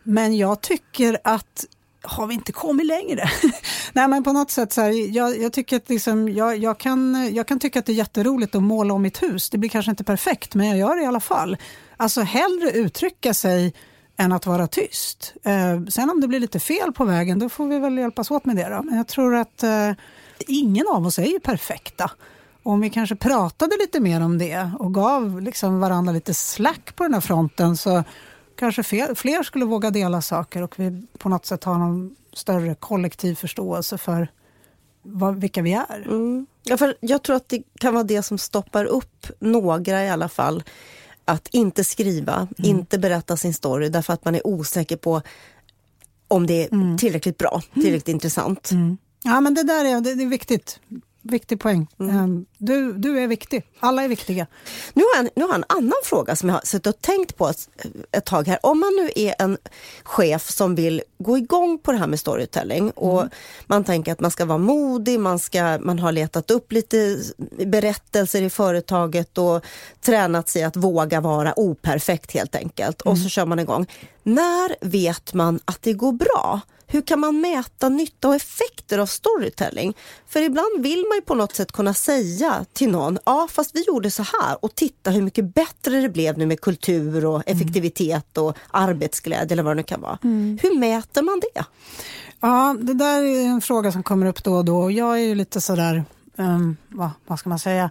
Men 0.02 0.36
jag 0.36 0.60
tycker 0.60 1.18
att 1.24 1.66
har 2.02 2.26
vi 2.26 2.34
inte 2.34 2.52
kommit 2.52 2.86
längre? 2.86 3.24
Nej 3.92 4.08
men 4.08 4.24
på 4.24 4.32
något 4.32 4.50
sätt 4.50 4.72
så 4.72 4.80
här, 4.80 5.16
jag, 5.16 5.38
jag, 5.38 5.52
tycker 5.52 5.76
att 5.76 5.88
liksom, 5.88 6.28
jag, 6.28 6.56
jag, 6.56 6.78
kan, 6.78 7.30
jag 7.34 7.46
kan 7.46 7.58
tycka 7.58 7.78
att 7.78 7.86
det 7.86 7.92
är 7.92 7.94
jätteroligt 7.94 8.54
att 8.54 8.62
måla 8.62 8.94
om 8.94 9.02
mitt 9.02 9.22
hus. 9.22 9.50
Det 9.50 9.58
blir 9.58 9.70
kanske 9.70 9.90
inte 9.90 10.04
perfekt 10.04 10.54
men 10.54 10.68
jag 10.68 10.78
gör 10.78 10.96
det 10.96 11.02
i 11.02 11.06
alla 11.06 11.20
fall. 11.20 11.56
Alltså 11.96 12.20
hellre 12.20 12.70
uttrycka 12.70 13.34
sig 13.34 13.74
än 14.16 14.32
att 14.32 14.46
vara 14.46 14.66
tyst. 14.66 15.34
Eh, 15.44 15.84
sen 15.88 16.10
om 16.10 16.20
det 16.20 16.28
blir 16.28 16.40
lite 16.40 16.60
fel 16.60 16.92
på 16.92 17.04
vägen, 17.04 17.38
då 17.38 17.48
får 17.48 17.66
vi 17.66 17.78
väl 17.78 17.98
hjälpas 17.98 18.30
åt 18.30 18.44
med 18.44 18.56
det. 18.56 18.68
Då. 18.68 18.82
Men 18.82 18.96
jag 18.96 19.08
tror 19.08 19.34
att 19.34 19.62
eh, 19.62 19.92
ingen 20.46 20.86
av 20.88 21.06
oss 21.06 21.18
är 21.18 21.26
ju 21.26 21.40
perfekta. 21.40 22.10
om 22.62 22.80
vi 22.80 22.90
kanske 22.90 23.16
pratade 23.16 23.76
lite 23.80 24.00
mer 24.00 24.20
om 24.20 24.38
det 24.38 24.70
och 24.78 24.94
gav 24.94 25.40
liksom 25.40 25.80
varandra 25.80 26.12
lite 26.12 26.34
slack 26.34 26.96
på 26.96 27.02
den 27.02 27.14
här 27.14 27.20
fronten 27.20 27.76
så 27.76 28.04
kanske 28.56 28.82
fler, 28.82 29.42
skulle 29.42 29.64
våga 29.64 29.90
dela 29.90 30.22
saker 30.22 30.62
och 30.62 30.78
vi 30.78 31.06
på 31.18 31.28
något 31.28 31.46
sätt 31.46 31.64
har 31.64 31.78
någon 31.78 32.16
större 32.32 32.74
kollektiv 32.74 33.34
förståelse 33.34 33.98
för 33.98 34.28
vad, 35.02 35.40
vilka 35.40 35.62
vi 35.62 35.72
är. 35.72 36.02
Mm. 36.06 36.46
Ja, 36.62 36.76
för 36.76 36.94
jag 37.00 37.22
tror 37.22 37.36
att 37.36 37.48
det 37.48 37.62
kan 37.80 37.94
vara 37.94 38.04
det 38.04 38.22
som 38.22 38.38
stoppar 38.38 38.84
upp 38.84 39.26
några 39.38 40.04
i 40.04 40.10
alla 40.10 40.28
fall 40.28 40.62
att 41.24 41.48
inte 41.48 41.84
skriva, 41.84 42.34
mm. 42.34 42.50
inte 42.58 42.98
berätta 42.98 43.36
sin 43.36 43.54
story 43.54 43.88
därför 43.88 44.12
att 44.12 44.24
man 44.24 44.34
är 44.34 44.46
osäker 44.46 44.96
på 44.96 45.22
om 46.28 46.46
det 46.46 46.64
är 46.64 46.72
mm. 46.72 46.98
tillräckligt 46.98 47.38
bra, 47.38 47.62
tillräckligt 47.74 48.08
mm. 48.08 48.16
intressant. 48.16 48.70
Mm. 49.24 49.34
Ja 49.34 49.40
men 49.40 49.54
det 49.54 49.62
där 49.62 49.84
är, 49.84 50.00
det 50.00 50.10
är 50.10 50.26
viktigt 50.26 50.80
viktig 51.22 51.60
poäng. 51.60 51.86
Mm. 52.00 52.16
Ehm, 52.16 52.46
du, 52.58 52.92
du 52.92 53.18
är 53.18 53.26
viktig. 53.26 53.66
Alla 53.80 54.02
är 54.02 54.08
viktiga. 54.08 54.46
Nu 54.92 55.02
har, 55.02 55.22
jag, 55.22 55.30
nu 55.36 55.42
har 55.42 55.48
jag 55.48 55.56
en 55.56 55.64
annan 55.68 56.00
fråga 56.04 56.36
som 56.36 56.48
jag 56.48 56.56
har 56.56 56.62
suttit 56.64 56.86
och 56.86 57.02
tänkt 57.02 57.36
på 57.36 57.48
ett, 57.48 57.68
ett 58.12 58.24
tag 58.24 58.46
här. 58.46 58.58
Om 58.62 58.80
man 58.80 58.96
nu 58.96 59.10
är 59.14 59.34
en 59.38 59.58
chef 60.02 60.50
som 60.50 60.74
vill 60.74 61.02
gå 61.18 61.38
igång 61.38 61.78
på 61.78 61.92
det 61.92 61.98
här 61.98 62.06
med 62.06 62.20
storytelling 62.20 62.90
och 62.90 63.20
mm. 63.20 63.30
man 63.66 63.84
tänker 63.84 64.12
att 64.12 64.20
man 64.20 64.30
ska 64.30 64.44
vara 64.44 64.58
modig, 64.58 65.20
man, 65.20 65.38
ska, 65.38 65.78
man 65.80 65.98
har 65.98 66.12
letat 66.12 66.50
upp 66.50 66.72
lite 66.72 67.18
berättelser 67.66 68.42
i 68.42 68.50
företaget 68.50 69.38
och 69.38 69.64
tränat 70.00 70.48
sig 70.48 70.62
att 70.62 70.76
våga 70.76 71.20
vara 71.20 71.58
operfekt 71.58 72.32
helt 72.32 72.54
enkelt. 72.54 73.02
Mm. 73.04 73.12
Och 73.12 73.18
så 73.18 73.28
kör 73.28 73.46
man 73.46 73.58
igång. 73.58 73.86
När 74.22 74.86
vet 74.86 75.34
man 75.34 75.60
att 75.64 75.82
det 75.82 75.92
går 75.92 76.12
bra? 76.12 76.60
Hur 76.92 77.02
kan 77.02 77.20
man 77.20 77.40
mäta 77.40 77.88
nytta 77.88 78.28
och 78.28 78.34
effekter 78.34 78.98
av 78.98 79.06
storytelling? 79.06 79.96
För 80.26 80.42
ibland 80.42 80.82
vill 80.82 81.04
man 81.08 81.16
ju 81.16 81.22
på 81.22 81.34
något 81.34 81.54
sätt 81.56 81.72
kunna 81.72 81.94
säga 81.94 82.64
till 82.72 82.90
någon, 82.90 83.18
ja 83.24 83.48
fast 83.50 83.76
vi 83.76 83.84
gjorde 83.86 84.10
så 84.10 84.22
här 84.22 84.64
och 84.64 84.74
titta 84.74 85.10
hur 85.10 85.22
mycket 85.22 85.54
bättre 85.54 86.00
det 86.00 86.08
blev 86.08 86.38
nu 86.38 86.46
med 86.46 86.60
kultur 86.60 87.26
och 87.26 87.48
mm. 87.48 87.56
effektivitet 87.56 88.38
och 88.38 88.56
arbetsglädje 88.70 89.52
eller 89.52 89.62
vad 89.62 89.70
det 89.70 89.76
nu 89.76 89.82
kan 89.82 90.00
vara. 90.00 90.18
Mm. 90.24 90.58
Hur 90.62 90.78
mäter 90.78 91.22
man 91.22 91.40
det? 91.54 91.64
Ja, 92.40 92.76
det 92.80 92.94
där 92.94 93.22
är 93.22 93.46
en 93.46 93.60
fråga 93.60 93.92
som 93.92 94.02
kommer 94.02 94.26
upp 94.26 94.44
då 94.44 94.54
och 94.54 94.64
då. 94.64 94.90
Jag 94.90 95.14
är 95.14 95.22
ju 95.22 95.34
lite 95.34 95.60
sådär, 95.60 96.04
um, 96.36 96.76
vad, 96.88 97.10
vad 97.26 97.38
ska 97.38 97.48
man 97.48 97.58
säga, 97.58 97.90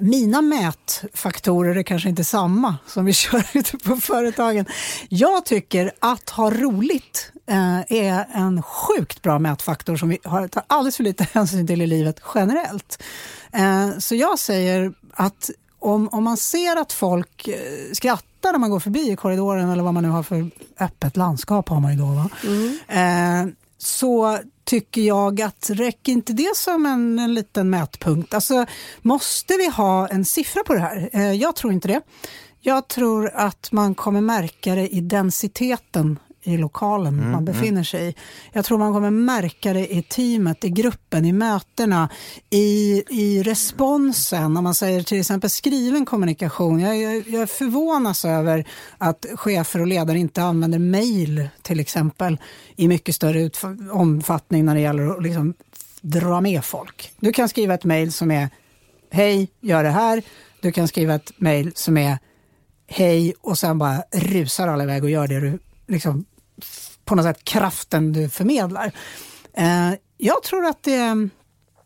mina 0.00 0.42
mätfaktorer 0.42 1.76
är 1.76 1.82
kanske 1.82 2.08
inte 2.08 2.24
samma 2.24 2.76
som 2.86 3.04
vi 3.04 3.12
kör 3.12 3.46
ute 3.52 3.78
på 3.78 3.96
företagen. 3.96 4.66
Jag 5.08 5.44
tycker 5.44 5.92
att 5.98 6.30
ha 6.30 6.50
roligt 6.50 7.32
eh, 7.46 7.92
är 7.92 8.26
en 8.32 8.62
sjukt 8.62 9.22
bra 9.22 9.38
mätfaktor 9.38 9.96
som 9.96 10.08
vi 10.08 10.18
har, 10.24 10.48
tar 10.48 10.62
alldeles 10.66 10.96
för 10.96 11.04
lite 11.04 11.24
hänsyn 11.32 11.66
till 11.66 11.82
i 11.82 11.86
livet 11.86 12.20
generellt. 12.34 13.02
Eh, 13.52 13.98
så 13.98 14.14
jag 14.14 14.38
säger 14.38 14.92
att 15.12 15.50
om, 15.78 16.08
om 16.08 16.24
man 16.24 16.36
ser 16.36 16.76
att 16.76 16.92
folk 16.92 17.48
skrattar 17.92 18.52
när 18.52 18.58
man 18.58 18.70
går 18.70 18.80
förbi 18.80 19.10
i 19.12 19.16
korridoren 19.16 19.70
eller 19.70 19.82
vad 19.82 19.94
man 19.94 20.02
nu 20.02 20.08
har 20.08 20.22
för 20.22 20.50
öppet 20.80 21.16
landskap 21.16 21.68
har 21.68 21.80
man 21.80 21.92
ju 21.92 21.98
då. 21.98 22.06
Va? 22.06 22.30
Mm. 22.44 23.54
så 23.78 24.38
tycker 24.68 25.00
jag 25.00 25.42
att 25.42 25.70
räcker 25.70 26.12
inte 26.12 26.32
det 26.32 26.56
som 26.56 26.86
en, 26.86 27.18
en 27.18 27.34
liten 27.34 27.70
mätpunkt? 27.70 28.34
Alltså, 28.34 28.66
måste 29.02 29.56
vi 29.56 29.68
ha 29.68 30.08
en 30.08 30.24
siffra 30.24 30.62
på 30.64 30.74
det 30.74 30.80
här? 30.80 31.10
Eh, 31.12 31.32
jag 31.32 31.56
tror 31.56 31.72
inte 31.72 31.88
det. 31.88 32.00
Jag 32.60 32.88
tror 32.88 33.30
att 33.34 33.72
man 33.72 33.94
kommer 33.94 34.20
märka 34.20 34.74
det 34.74 34.88
i 34.88 35.00
densiteten 35.00 36.18
i 36.54 36.58
lokalen 36.58 37.14
mm, 37.14 37.30
man 37.30 37.42
mm. 37.42 37.44
befinner 37.44 37.82
sig 37.82 38.08
i. 38.08 38.14
Jag 38.52 38.64
tror 38.64 38.78
man 38.78 38.92
kommer 38.92 39.10
märka 39.10 39.72
det 39.72 39.94
i 39.94 40.02
teamet, 40.02 40.64
i 40.64 40.68
gruppen, 40.68 41.24
i 41.24 41.32
mötena, 41.32 42.08
i, 42.50 43.02
i 43.08 43.42
responsen. 43.42 44.56
Om 44.56 44.64
man 44.64 44.74
säger 44.74 45.02
till 45.02 45.20
exempel 45.20 45.50
skriven 45.50 46.04
kommunikation. 46.04 46.80
Jag, 46.80 46.96
jag, 46.96 47.28
jag 47.28 47.50
förvånas 47.50 48.24
över 48.24 48.68
att 48.98 49.26
chefer 49.34 49.80
och 49.80 49.86
ledare 49.86 50.18
inte 50.18 50.42
använder 50.42 50.78
mejl 50.78 51.48
till 51.62 51.80
exempel 51.80 52.38
i 52.76 52.88
mycket 52.88 53.14
större 53.14 53.50
omfattning 53.92 54.64
när 54.64 54.74
det 54.74 54.80
gäller 54.80 55.16
att 55.16 55.22
liksom 55.22 55.54
dra 56.00 56.40
med 56.40 56.64
folk. 56.64 57.12
Du 57.20 57.32
kan 57.32 57.48
skriva 57.48 57.74
ett 57.74 57.84
mejl 57.84 58.12
som 58.12 58.30
är 58.30 58.48
Hej, 59.10 59.48
gör 59.60 59.84
det 59.84 59.90
här. 59.90 60.22
Du 60.60 60.72
kan 60.72 60.88
skriva 60.88 61.14
ett 61.14 61.32
mejl 61.36 61.72
som 61.74 61.96
är 61.96 62.18
Hej 62.86 63.34
och 63.40 63.58
sen 63.58 63.78
bara 63.78 64.02
rusar 64.12 64.68
alla 64.68 64.82
iväg 64.82 65.04
och 65.04 65.10
gör 65.10 65.26
det 65.26 65.40
du 65.40 65.58
liksom 65.86 66.24
på 67.04 67.14
något 67.14 67.24
sätt 67.24 67.44
kraften 67.44 68.12
du 68.12 68.28
förmedlar. 68.28 68.92
Eh, 69.52 69.92
jag 70.16 70.42
tror 70.42 70.66
att 70.66 70.82
det, 70.82 71.28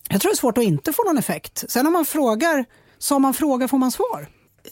jag 0.09 0.21
tror 0.21 0.31
det 0.31 0.35
är 0.35 0.37
svårt 0.37 0.59
att 0.59 0.65
inte 0.65 0.93
få 0.93 1.05
någon 1.05 1.19
effekt. 1.19 1.65
Sen 1.69 1.87
om 1.87 1.93
man 1.93 2.05
frågar, 2.05 2.65
som 2.99 3.23
man 3.23 3.35
frågar 3.35 3.69
får 3.69 3.79
man 3.79 3.91
svar. 3.91 4.29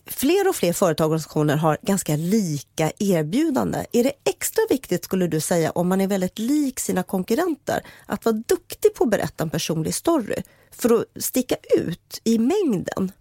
Fler 0.06 0.48
och 0.48 0.56
fler 0.56 0.72
företag 0.72 1.04
och 1.04 1.10
organisationer 1.10 1.56
har 1.56 1.78
ganska 1.82 2.16
lika 2.16 2.92
erbjudande. 2.98 3.86
Är 3.92 4.04
det 4.04 4.12
extra 4.24 4.62
viktigt 4.70 5.04
skulle 5.04 5.26
du 5.26 5.40
säga 5.40 5.70
om 5.70 5.88
man 5.88 6.00
är 6.00 6.06
väldigt 6.06 6.38
lik 6.38 6.80
sina 6.80 7.02
konkurrenter 7.02 7.80
att 8.06 8.24
vara 8.24 8.36
duktig 8.46 8.94
på 8.94 9.04
att 9.04 9.10
berätta 9.10 9.44
en 9.44 9.50
personlig 9.50 9.94
story 9.94 10.42
för 10.70 10.94
att 10.94 11.22
sticka 11.24 11.56
ut 11.76 12.20
i 12.24 12.38
mängden? 12.38 13.12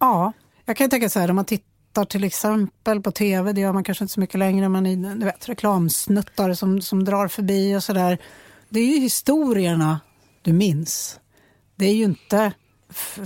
Ja, 0.00 0.32
jag 0.64 0.76
kan 0.76 0.90
tänka 0.90 1.08
så 1.08 1.18
här 1.18 1.30
om 1.30 1.36
man 1.36 1.44
tittar 1.44 1.67
snuttar 1.88 2.04
till 2.04 2.24
exempel 2.24 3.02
på 3.02 3.10
tv, 3.10 3.52
det 3.52 3.60
gör 3.60 3.72
man 3.72 3.84
kanske 3.84 4.04
inte 4.04 4.14
så 4.14 4.20
mycket 4.20 4.38
längre, 4.38 4.68
men 4.68 4.86
i 4.86 4.96
du 4.96 5.24
vet, 5.24 5.48
reklamsnuttar 5.48 6.54
som, 6.54 6.80
som 6.80 7.04
drar 7.04 7.28
förbi 7.28 7.76
och 7.76 7.82
sådär. 7.82 8.18
Det 8.68 8.80
är 8.80 8.86
ju 8.86 9.00
historierna 9.00 10.00
du 10.42 10.52
minns. 10.52 11.20
Det 11.76 11.86
är 11.86 11.94
ju 11.94 12.04
inte 12.04 12.52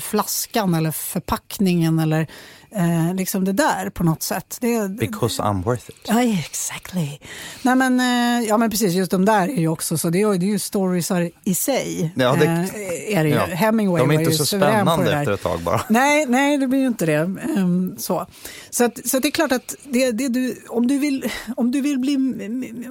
flaskan 0.00 0.74
eller 0.74 0.90
förpackningen 0.90 1.98
eller 1.98 2.26
eh, 2.70 3.14
liksom 3.14 3.44
det 3.44 3.52
där 3.52 3.90
på 3.90 4.04
något 4.04 4.22
sätt. 4.22 4.58
Det, 4.60 4.88
Because 4.88 5.42
I'm 5.42 5.62
worth 5.62 5.90
it. 5.90 5.96
Ja, 6.04 6.22
exactly. 6.22 7.18
Nej, 7.62 7.74
men, 7.76 8.00
eh, 8.00 8.48
ja, 8.48 8.58
men 8.58 8.70
precis, 8.70 8.94
just 8.94 9.10
de 9.10 9.24
där 9.24 9.48
är 9.48 9.60
ju 9.60 9.68
också 9.68 9.98
så. 9.98 10.10
Det 10.10 10.22
är, 10.22 10.38
det 10.38 10.46
är 10.46 10.48
ju 10.48 10.58
storiesar 10.58 11.30
i 11.44 11.54
sig. 11.54 12.12
Ja, 12.16 12.36
det, 12.40 12.46
eh, 12.46 13.18
är 13.18 13.22
det 13.24 13.28
ju. 13.28 13.34
Ja. 13.34 13.44
Hemingway 13.44 14.02
de 14.02 14.10
är 14.10 14.20
inte 14.20 14.32
så 14.32 14.46
spännande 14.46 15.18
efter 15.18 15.32
ett 15.32 15.42
tag 15.42 15.60
bara. 15.60 15.80
Nej, 15.88 16.26
nej, 16.26 16.58
det 16.58 16.66
blir 16.66 16.78
ju 16.78 16.86
inte 16.86 17.06
det. 17.06 17.20
Um, 17.56 17.94
så 17.98 18.26
så, 18.70 18.84
att, 18.84 19.08
så 19.08 19.16
att 19.16 19.22
det 19.22 19.28
är 19.28 19.32
klart 19.32 19.52
att 19.52 19.74
det, 19.84 20.12
det 20.12 20.28
du, 20.28 20.56
om, 20.68 20.86
du 20.86 20.98
vill, 20.98 21.32
om 21.56 21.70
du 21.70 21.80
vill 21.80 21.98
bli, 21.98 22.16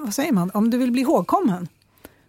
vad 0.04 0.14
säger 0.14 0.32
man, 0.32 0.52
om 0.54 0.70
du 0.70 0.78
vill 0.78 0.92
bli 0.92 1.02
ihågkommen 1.02 1.68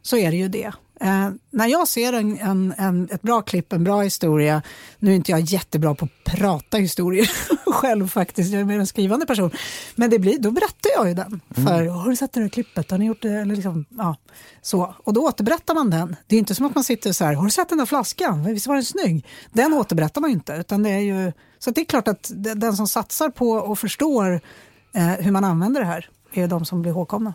så 0.03 0.17
är 0.17 0.31
det 0.31 0.37
ju 0.37 0.49
det. 0.49 0.73
Eh, 1.03 1.31
när 1.51 1.67
jag 1.67 1.88
ser 1.88 2.12
en, 2.12 2.38
en, 2.38 2.75
en, 2.79 3.09
ett 3.11 3.23
bra 3.23 3.43
klipp, 3.43 3.73
en 3.73 3.85
bra 3.85 4.01
historia, 4.01 4.62
nu 4.99 5.11
är 5.11 5.15
inte 5.15 5.31
jag 5.31 5.41
jättebra 5.41 5.95
på 5.95 6.05
att 6.05 6.25
prata 6.25 6.79
historier 6.79 7.31
själv 7.73 8.09
faktiskt, 8.09 8.53
jag 8.53 8.61
är 8.61 8.65
mer 8.65 8.79
en 8.79 8.87
skrivande 8.87 9.27
person, 9.27 9.51
men 9.95 10.11
det 10.11 10.19
blir, 10.19 10.38
då 10.38 10.51
berättar 10.51 10.91
jag 10.97 11.09
ju 11.09 11.15
den. 11.15 11.41
För 11.55 11.87
har 11.87 12.11
du 12.11 12.17
sett 12.17 12.33
det 12.33 12.41
där 12.41 12.49
klippet, 12.49 12.91
har 12.91 12.99
ni 12.99 13.07
gjort 13.07 13.23
det? 13.23 13.33
Eller 13.33 13.55
liksom, 13.55 13.85
ja, 13.99 14.17
så. 14.62 14.95
Och 15.05 15.12
då 15.12 15.21
återberättar 15.21 15.75
man 15.75 15.91
den. 15.91 16.17
Det 16.27 16.37
är 16.37 16.38
inte 16.38 16.55
som 16.55 16.67
att 16.67 16.75
man 16.75 16.85
sitter 16.85 17.12
så 17.12 17.25
här, 17.25 17.35
har 17.35 17.45
du 17.45 17.51
sett 17.51 17.69
den 17.69 17.79
där 17.79 17.87
flaskan? 17.87 18.45
Visst 18.45 18.67
var 18.67 18.75
den 18.75 18.85
snygg? 18.85 19.27
Den 19.53 19.73
återberättar 19.73 20.21
man 20.21 20.31
ju 20.31 20.35
inte, 20.35 20.53
utan 20.53 20.83
det 20.83 20.91
är 20.91 20.99
ju, 20.99 21.33
så 21.59 21.71
det 21.71 21.81
är 21.81 21.85
klart 21.85 22.09
att 22.09 22.31
den 22.35 22.77
som 22.77 22.88
satsar 22.88 23.31
på 23.31 23.51
och 23.51 23.79
förstår 23.79 24.41
eh, 24.95 25.07
hur 25.07 25.31
man 25.31 25.45
använder 25.45 25.81
det 25.81 25.87
här 25.87 26.09
är 26.33 26.47
de 26.47 26.65
som 26.65 26.83
blir 26.83 26.93
ihågkomna. 26.93 27.35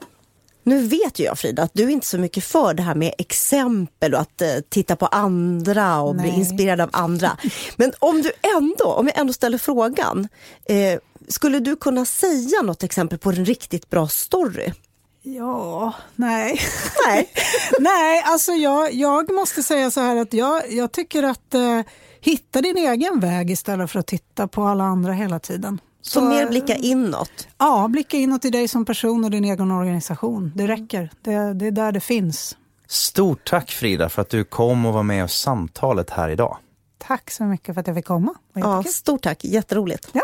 Nu 0.67 0.87
vet 0.87 1.19
ju 1.19 1.23
jag 1.23 1.39
Frida 1.39 1.63
att 1.63 1.71
du 1.73 1.83
är 1.83 1.89
inte 1.89 2.07
så 2.07 2.17
mycket 2.17 2.43
för 2.43 2.73
det 2.73 2.83
här 2.83 2.95
med 2.95 3.13
exempel 3.17 4.13
och 4.13 4.19
att 4.19 4.41
eh, 4.41 4.49
titta 4.69 4.95
på 4.95 5.05
andra 5.05 6.01
och 6.01 6.15
bli 6.15 6.29
Nej. 6.29 6.39
inspirerad 6.39 6.81
av 6.81 6.89
andra. 6.93 7.37
Men 7.75 7.93
om 7.99 8.21
du 8.21 8.31
ändå, 8.57 8.85
om 8.85 9.07
jag 9.07 9.17
ändå 9.17 9.33
ställer 9.33 9.57
frågan, 9.57 10.27
eh, 10.65 10.99
skulle 11.27 11.59
du 11.59 11.75
kunna 11.75 12.05
säga 12.05 12.61
något 12.61 12.83
exempel 12.83 13.17
på 13.17 13.29
en 13.29 13.45
riktigt 13.45 13.89
bra 13.89 14.07
story? 14.07 14.73
Ja, 15.21 15.93
nej. 16.15 16.59
Nej. 17.07 17.33
nej, 17.79 18.23
alltså 18.25 18.51
jag, 18.51 18.93
jag 18.93 19.31
måste 19.31 19.63
säga 19.63 19.91
så 19.91 20.01
här 20.01 20.15
att 20.15 20.33
jag, 20.33 20.73
jag 20.73 20.91
tycker 20.91 21.23
att 21.23 21.53
eh, 21.53 21.81
hitta 22.21 22.61
din 22.61 22.77
egen 22.77 23.19
väg 23.19 23.51
istället 23.51 23.91
för 23.91 23.99
att 23.99 24.07
titta 24.07 24.47
på 24.47 24.63
alla 24.63 24.83
andra 24.83 25.13
hela 25.13 25.39
tiden. 25.39 25.79
Så 26.07 26.21
mer 26.21 26.47
blicka 26.49 26.75
inåt. 26.75 27.47
Ja, 27.57 27.87
blicka 27.87 28.17
inåt 28.17 28.45
i 28.45 28.49
dig 28.49 28.67
som 28.67 28.85
person 28.85 29.23
och 29.23 29.31
din 29.31 29.43
egen 29.45 29.71
organisation. 29.71 30.51
Det 30.55 30.67
räcker. 30.67 31.09
Det, 31.21 31.53
det 31.53 31.67
är 31.67 31.71
där 31.71 31.91
det 31.91 31.99
finns. 31.99 32.57
Stort 32.87 33.49
tack 33.49 33.71
Frida 33.71 34.09
för 34.09 34.21
att 34.21 34.29
du 34.29 34.43
kom 34.43 34.85
och 34.85 34.93
var 34.93 35.03
med 35.03 35.25
i 35.25 35.27
samtalet 35.27 36.09
här 36.09 36.29
idag. 36.29 36.57
Tack 36.97 37.31
så 37.31 37.43
mycket 37.43 37.73
för 37.73 37.81
att 37.81 37.87
jag 37.87 37.95
fick 37.95 38.05
komma. 38.05 38.33
Ja, 38.53 38.83
stort 38.83 39.21
tack, 39.21 39.43
jätteroligt. 39.43 40.09
Ja, 40.13 40.21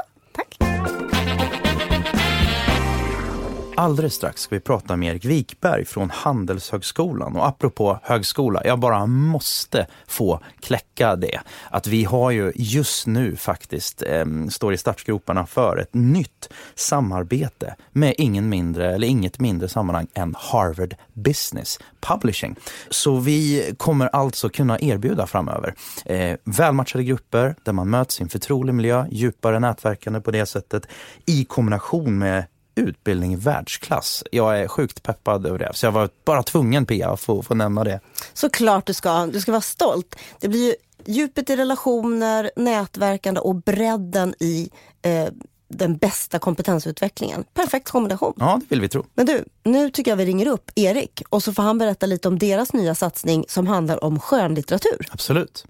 Alldeles 3.76 4.14
strax 4.14 4.42
ska 4.42 4.56
vi 4.56 4.60
prata 4.60 4.96
med 4.96 5.10
Erik 5.12 5.26
Wikberg 5.26 5.86
från 5.86 6.10
Handelshögskolan. 6.10 7.36
Och 7.36 7.48
apropå 7.48 8.00
högskola, 8.04 8.62
jag 8.66 8.80
bara 8.80 9.06
måste 9.06 9.88
få 10.08 10.40
kläcka 10.60 11.16
det. 11.16 11.40
Att 11.70 11.88
vi 11.88 12.04
har 12.04 12.32
ju 12.32 12.52
just 12.56 13.08
nu 13.08 13.36
faktiskt, 13.36 14.02
eh, 14.02 14.26
står 14.50 14.74
i 14.74 14.78
startgroparna 14.78 15.46
för 15.46 15.78
ett 15.78 15.94
nytt 15.94 16.50
samarbete 16.76 17.76
med 17.92 18.16
ingen 18.18 18.50
mindre, 18.50 18.96
eller 18.96 19.08
inget 19.08 19.40
mindre 19.40 19.68
sammanhang 19.70 20.08
än 20.14 20.36
Harvard 20.38 20.96
Business 21.14 21.80
Publishing. 22.00 22.56
Så 22.90 23.18
vi 23.18 23.74
kommer 23.78 24.08
alltså 24.08 24.50
kunna 24.50 24.80
erbjuda 24.80 25.28
framöver 25.28 25.76
eh, 26.06 26.38
välmatchade 26.44 27.04
grupper 27.04 27.56
där 27.64 27.74
man 27.74 27.90
möts 27.90 28.20
i 28.20 28.24
en 28.24 28.30
förtrolig 28.30 28.74
miljö, 28.74 29.06
djupare 29.12 29.60
nätverkande 29.60 30.22
på 30.22 30.32
det 30.32 30.46
sättet 30.46 30.88
i 31.26 31.46
kombination 31.46 32.18
med 32.18 32.46
utbildning 32.76 33.34
i 33.34 33.36
världsklass. 33.36 34.24
Jag 34.32 34.60
är 34.60 34.68
sjukt 34.68 35.04
peppad 35.04 35.46
över 35.46 35.60
det. 35.60 35.72
Så 35.74 35.86
jag 35.86 35.92
var 35.92 36.10
bara 36.26 36.44
tvungen, 36.44 36.86
Pia, 36.86 37.10
att 37.10 37.20
få, 37.20 37.44
få 37.44 37.56
nämna 37.56 37.84
det. 37.84 38.00
Såklart 38.34 38.86
du 38.86 38.94
ska, 38.94 39.26
du 39.26 39.42
ska 39.42 39.52
vara 39.52 39.62
stolt. 39.62 40.16
Det 40.40 40.48
blir 40.48 40.68
ju 40.68 40.76
djupet 41.06 41.50
i 41.50 41.56
relationer, 41.56 42.52
nätverkande 42.56 43.40
och 43.40 43.56
bredden 43.56 44.36
i 44.40 44.70
eh, 45.02 45.28
den 45.68 45.98
bästa 45.98 46.40
kompetensutvecklingen. 46.40 47.44
Perfekt 47.54 47.90
kombination. 47.90 48.34
Ja, 48.38 48.60
det 48.62 48.76
vill 48.76 48.82
vi 48.82 48.90
tro. 48.90 49.06
Men 49.14 49.26
du, 49.26 49.46
nu 49.64 49.90
tycker 49.90 50.12
jag 50.12 50.16
vi 50.16 50.26
ringer 50.26 50.48
upp 50.48 50.72
Erik 50.76 51.22
och 51.30 51.44
så 51.44 51.54
får 51.54 51.64
han 51.64 51.78
berätta 51.78 52.06
lite 52.06 52.28
om 52.28 52.40
deras 52.40 52.74
nya 52.74 52.96
satsning 52.96 53.46
som 53.48 53.68
handlar 53.68 54.04
om 54.04 54.20
skönlitteratur. 54.20 55.08
Absolut. 55.12 55.66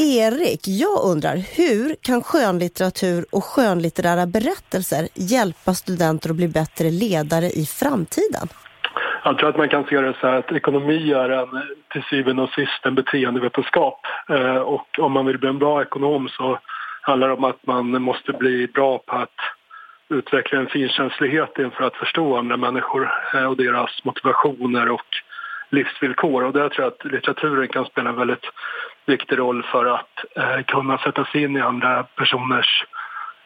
Erik, 0.00 0.60
jag 0.66 1.04
undrar 1.12 1.36
hur 1.56 1.94
kan 2.02 2.22
skönlitteratur 2.22 3.24
och 3.32 3.44
skönlitterära 3.44 4.26
berättelser 4.26 5.08
hjälpa 5.14 5.74
studenter 5.74 6.30
att 6.30 6.36
bli 6.36 6.48
bättre 6.48 6.90
ledare 6.90 7.46
i 7.46 7.64
framtiden? 7.66 8.46
Jag 9.24 9.38
tror 9.38 9.48
att 9.48 9.56
man 9.56 9.68
kan 9.68 9.84
se 9.84 10.00
det 10.00 10.14
så 10.20 10.26
här 10.26 10.38
att 10.38 10.52
ekonomi 10.52 11.12
är 11.12 11.28
en, 11.28 11.48
till 11.92 12.02
syvende 12.10 12.42
och 12.42 12.50
sist 12.50 12.80
en 12.86 12.94
beteendevetenskap. 12.94 14.00
Eh, 14.28 14.56
och 14.56 14.98
om 14.98 15.12
man 15.12 15.26
vill 15.26 15.38
bli 15.38 15.48
en 15.48 15.58
bra 15.58 15.82
ekonom 15.82 16.28
så 16.28 16.58
handlar 17.02 17.28
det 17.28 17.34
om 17.34 17.44
att 17.44 17.66
man 17.66 18.02
måste 18.02 18.32
bli 18.32 18.66
bra 18.66 18.98
på 18.98 19.16
att 19.16 19.40
utveckla 20.08 20.58
en 20.58 20.66
finkänslighet 20.66 21.58
inför 21.58 21.84
att 21.84 21.96
förstå 21.96 22.36
andra 22.36 22.56
människor 22.56 23.10
eh, 23.34 23.44
och 23.44 23.56
deras 23.56 24.04
motivationer 24.04 24.88
och 24.88 25.10
livsvillkor. 25.70 26.44
Och 26.44 26.52
där 26.52 26.68
tror 26.68 26.84
jag 26.84 26.92
att 26.92 27.12
litteraturen 27.12 27.68
kan 27.68 27.84
spela 27.84 28.10
en 28.10 28.16
väldigt 28.16 28.46
viktig 29.08 29.38
roll 29.38 29.62
för 29.72 29.86
att 29.86 30.14
eh, 30.36 30.64
kunna 30.66 30.98
sätta 30.98 31.24
sig 31.24 31.42
in 31.42 31.56
i 31.56 31.60
andra 31.60 32.02
personers 32.02 32.84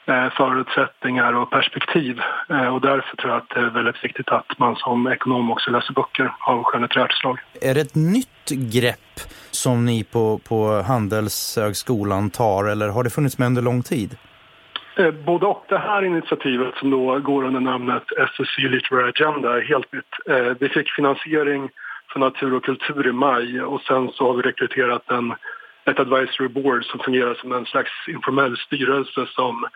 eh, 0.07 0.31
förutsättningar 0.31 1.33
och 1.33 1.51
perspektiv. 1.51 2.20
Eh, 2.51 2.75
och 2.75 2.81
därför 2.81 3.16
tror 3.16 3.33
jag 3.33 3.42
att 3.42 3.51
det 3.55 3.61
är 3.61 3.70
väldigt 3.70 4.05
viktigt 4.05 4.29
att 4.29 4.59
man 4.59 4.77
som 4.77 5.07
ekonom 5.07 5.51
också 5.51 5.70
läser 5.70 5.92
böcker 5.92 6.35
av 6.40 6.62
skönlitterärt 6.62 7.12
slag. 7.12 7.38
Är 7.61 7.75
det 7.75 7.81
ett 7.81 7.94
nytt 7.94 8.48
grepp 8.72 9.20
som 9.51 9.85
ni 9.85 10.05
på, 10.05 10.38
på 10.48 10.83
Handelshögskolan 10.83 12.31
tar 12.31 12.64
eller 12.64 12.88
har 12.88 13.05
det 13.05 13.11
funnits 13.11 13.38
med 13.38 13.46
under 13.46 13.62
lång 13.62 13.83
tid? 13.83 14.16
Både 15.25 15.46
och. 15.46 15.64
Det 15.68 15.79
här 15.79 16.05
initiativet 16.05 16.75
som 16.75 16.90
då 16.90 17.18
går 17.18 17.44
under 17.44 17.61
namnet 17.61 18.03
SSC 18.18 18.59
Literary 18.59 19.09
Agenda 19.09 19.57
är 19.57 19.61
helt 19.61 19.92
nytt. 19.92 20.59
Vi 20.61 20.68
fick 20.68 20.90
finansiering 20.90 21.70
för 22.12 22.20
natur 22.20 22.55
och 22.55 22.64
kultur 22.64 23.07
i 23.07 23.12
maj 23.12 23.62
och 23.62 23.81
sen 23.81 24.11
så 24.12 24.27
har 24.27 24.35
vi 24.35 24.42
rekryterat 24.42 25.11
en, 25.11 25.35
ett 25.85 26.01
advisory 26.01 26.48
board 26.48 26.85
som 26.85 27.01
fungerar 27.01 27.35
som 27.35 27.53
en 27.53 27.66
slags 27.66 27.90
informell 28.09 28.57
styrelse 28.57 29.27
som 29.27 29.66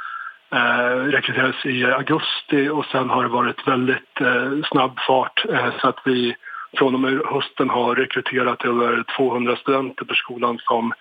eh, 0.53 0.97
rekryterades 0.97 1.67
i 1.67 1.85
augusti 1.85 2.69
och 2.69 2.85
sen 2.85 3.11
har 3.11 3.23
det 3.23 3.29
varit 3.29 3.69
väldigt 3.69 4.21
eh, 4.21 4.53
snabb 4.71 4.99
fart 5.07 5.45
eh, 5.53 5.71
så 5.81 5.89
att 5.89 6.01
vi 6.05 6.37
från 6.79 6.95
och 6.95 7.01
med 7.01 7.21
hösten 7.27 7.71
har 7.71 7.95
rekryterat 7.95 8.65
över 8.65 9.05
200 9.17 9.57
studenter 9.57 10.05
på 10.05 10.15
skolan 10.15 10.59
som 10.59 10.93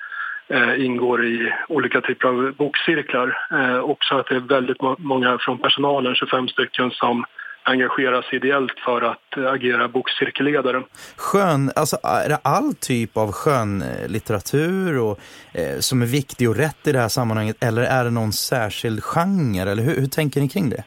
eh, 0.47 0.85
ingår 0.85 1.25
i 1.25 1.53
olika 1.67 2.01
typer 2.01 2.27
av 2.27 2.53
bokcirklar. 2.57 3.37
Eh, 3.51 3.79
också 3.79 4.15
att 4.15 4.27
det 4.27 4.35
är 4.35 4.39
väldigt 4.39 4.81
må- 4.81 4.95
många 4.99 5.37
från 5.37 5.57
personalen, 5.57 6.15
25 6.15 6.47
stycken, 6.47 6.91
som 6.91 7.25
engagerar 7.65 8.21
sig 8.21 8.35
ideellt 8.35 8.79
för 8.85 9.01
att 9.01 9.37
eh, 9.37 9.51
agera 9.51 9.87
bokcirkelledare. 9.87 10.83
Skön, 11.15 11.71
alltså 11.75 11.97
är 12.03 12.29
det 12.29 12.39
all 12.43 12.73
typ 12.75 13.17
av 13.17 13.31
skönlitteratur 13.31 14.99
och, 14.99 15.19
eh, 15.53 15.79
som 15.79 16.01
är 16.01 16.05
viktig 16.05 16.49
och 16.49 16.55
rätt 16.55 16.87
i 16.87 16.91
det 16.91 16.99
här 16.99 17.07
sammanhanget 17.07 17.63
eller 17.63 17.81
är 17.83 18.03
det 18.03 18.11
någon 18.11 18.33
särskild 18.33 19.03
genre 19.03 19.71
eller 19.71 19.83
hur, 19.83 19.95
hur 19.99 20.07
tänker 20.07 20.41
ni 20.41 20.49
kring 20.49 20.69
det? 20.69 20.83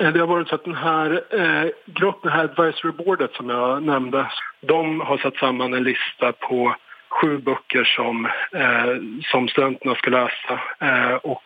Eh, 0.00 0.12
Det 0.12 0.20
har 0.20 0.26
varit 0.26 0.48
så 0.48 0.54
att 0.54 0.64
den 0.64 0.74
här 0.74 1.10
eh, 1.40 1.70
gruppen, 1.86 2.30
det 2.30 2.36
här 2.36 2.44
advisory 2.44 2.92
boardet 2.92 3.32
som 3.32 3.48
jag 3.50 3.82
nämnde, 3.82 4.26
de 4.60 5.00
har 5.00 5.18
satt 5.18 5.36
samman 5.36 5.74
en 5.74 5.82
lista 5.82 6.32
på 6.32 6.74
sju 7.10 7.38
böcker 7.38 7.84
som, 7.84 8.26
eh, 8.52 9.20
som 9.32 9.48
studenterna 9.48 9.94
ska 9.94 10.10
läsa. 10.10 10.60
Eh, 10.80 11.14
och 11.14 11.42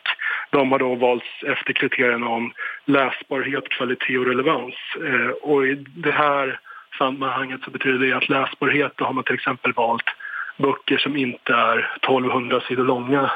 de 0.52 0.72
har 0.72 0.78
då 0.78 0.94
valts 0.94 1.26
efter 1.46 1.72
kriterierna 1.72 2.28
om 2.28 2.52
läsbarhet, 2.84 3.68
kvalitet 3.68 4.18
och 4.18 4.26
relevans. 4.26 4.74
Eh, 5.06 5.28
och 5.28 5.66
i 5.66 5.74
det 5.74 6.12
här 6.12 6.60
sammanhanget 6.98 7.60
så 7.64 7.70
betyder 7.70 8.06
det 8.06 8.12
att 8.12 8.28
läsbarhet, 8.28 8.92
då 8.96 9.04
har 9.04 9.12
man 9.12 9.24
till 9.24 9.34
exempel 9.34 9.72
valt 9.72 10.04
böcker 10.56 10.98
som 10.98 11.16
inte 11.16 11.52
är 11.52 11.78
1200 11.96 12.60
sidor 12.60 12.84
långa 12.84 13.30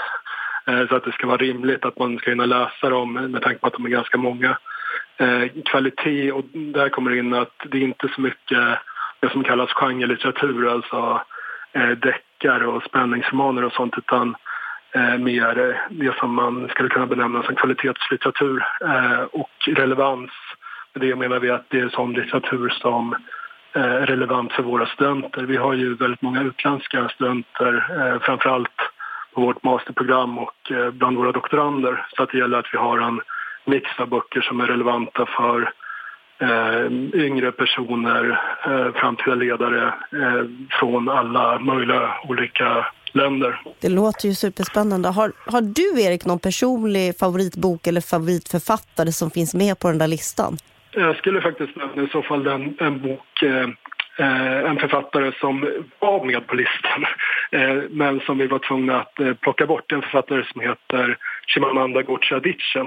eh, 0.66 0.88
så 0.88 0.96
att 0.96 1.05
det 1.05 1.12
ska 1.12 1.26
vara 1.26 1.37
rimligt 1.37 1.85
att 1.85 1.98
man 1.98 2.18
ska 2.18 2.31
hinna 2.31 2.46
läsa 2.46 2.90
dem 2.90 3.12
med 3.12 3.42
tanke 3.42 3.61
på 3.61 3.66
att 3.66 3.72
de 3.72 3.85
är 3.85 3.90
ganska 3.90 4.18
många. 4.18 4.59
Eh, 5.16 5.42
kvalitet, 5.64 6.33
och 6.33 6.44
där 6.52 6.88
kommer 6.88 7.11
det 7.11 7.18
in 7.18 7.35
att 7.35 7.66
det 7.70 7.79
är 7.79 7.83
inte 7.83 8.09
så 8.14 8.20
mycket 8.20 8.79
det 9.20 9.31
som 9.31 9.44
kallas 9.44 9.72
genrelitteratur, 9.72 10.68
alltså 10.68 11.22
eh, 11.72 11.90
deckare 11.90 12.66
och 12.66 12.83
spänningsromaner 12.83 13.64
och 13.64 13.72
sånt, 13.72 13.98
utan 13.98 14.37
Eh, 14.94 15.18
mer 15.18 15.59
eh, 15.59 15.77
det 15.90 16.16
som 16.16 16.35
man 16.35 16.68
skulle 16.68 16.88
kunna 16.88 17.07
benämna 17.07 17.42
som 17.42 17.55
kvalitetslitteratur. 17.55 18.64
Eh, 18.81 19.22
och 19.22 19.51
relevans, 19.66 20.31
med 20.94 21.09
det 21.09 21.16
menar 21.16 21.38
vi 21.38 21.51
att 21.51 21.64
det 21.68 21.81
är 21.81 21.88
sån 21.88 22.12
litteratur 22.12 22.68
som 22.68 23.16
eh, 23.72 23.83
är 23.83 24.07
relevant 24.07 24.53
för 24.53 24.62
våra 24.62 24.87
studenter. 24.87 25.42
Vi 25.42 25.57
har 25.57 25.75
ju 25.75 25.94
väldigt 25.94 26.22
många 26.22 26.42
utländska 26.42 27.09
studenter, 27.09 27.87
eh, 27.99 28.20
framförallt 28.20 28.77
på 29.35 29.40
vårt 29.40 29.62
masterprogram 29.62 30.38
och 30.38 30.72
eh, 30.72 30.90
bland 30.90 31.16
våra 31.16 31.33
doktorander. 31.33 32.07
Så 32.16 32.22
att 32.22 32.31
det 32.31 32.38
gäller 32.38 32.59
att 32.59 32.75
vi 32.75 32.79
har 32.79 32.99
en 32.99 33.20
mix 33.64 34.01
av 34.01 34.09
böcker 34.09 34.40
som 34.40 34.61
är 34.61 34.66
relevanta 34.66 35.27
för 35.27 35.72
eh, 36.38 36.87
yngre 37.14 37.53
personer, 37.53 38.40
eh, 38.64 38.92
framtida 38.92 39.35
ledare 39.35 39.87
eh, 40.12 40.44
från 40.70 41.09
alla 41.09 41.59
möjliga 41.59 42.14
olika 42.29 42.87
länder. 43.16 43.61
Det 43.81 43.88
låter 43.88 44.29
ju 44.29 44.35
superspännande. 44.35 45.09
Har, 45.09 45.33
har 45.46 45.61
du, 45.61 46.02
Erik, 46.02 46.24
någon 46.24 46.38
personlig 46.38 47.18
favoritbok 47.18 47.87
eller 47.87 48.00
favoritförfattare 48.00 49.12
som 49.12 49.31
finns 49.31 49.55
med 49.55 49.79
på 49.79 49.88
den 49.88 49.98
där 49.98 50.09
listan? 50.09 50.57
Jag 50.90 51.16
skulle 51.16 51.40
faktiskt 51.40 51.76
nämna 51.76 52.02
i 52.02 52.09
så 52.12 52.22
fall 52.22 52.46
en, 52.46 52.76
en 52.81 53.02
bok 53.02 53.42
eh, 53.42 53.68
Eh, 54.18 54.70
en 54.70 54.79
författare 54.79 55.33
som 55.40 55.83
var 55.98 56.24
med 56.24 56.46
på 56.46 56.55
listan 56.55 57.07
eh, 57.50 57.83
men 57.90 58.20
som 58.20 58.38
vi 58.38 58.46
var 58.46 58.59
tvungna 58.59 59.00
att 59.00 59.20
eh, 59.20 59.35
plocka 59.35 59.66
bort. 59.66 59.92
En 59.92 60.02
författare 60.02 60.44
som 60.52 60.61
heter 60.61 61.18
Chimamanda 61.46 62.02
Ngozi 62.02 62.35
Adichie. 62.35 62.87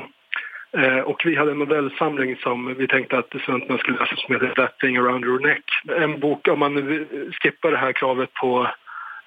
Och 1.06 1.22
vi 1.26 1.36
hade 1.36 1.52
en 1.52 1.60
novellsamling 1.60 2.36
som 2.36 2.76
vi 2.78 2.88
tänkte 2.88 3.18
att 3.18 3.36
studenterna 3.42 3.78
skulle 3.78 3.98
läsa 3.98 4.16
som 4.16 4.36
heter 4.36 4.54
That 4.56 4.80
thing 4.80 4.98
around 4.98 5.26
your 5.26 5.40
neck. 5.40 5.64
En 6.02 6.20
bok, 6.20 6.48
om 6.48 6.60
man 6.60 7.06
skippar 7.42 7.72
det 7.72 7.78
här 7.78 7.94
kravet 7.94 8.34
på 8.34 8.72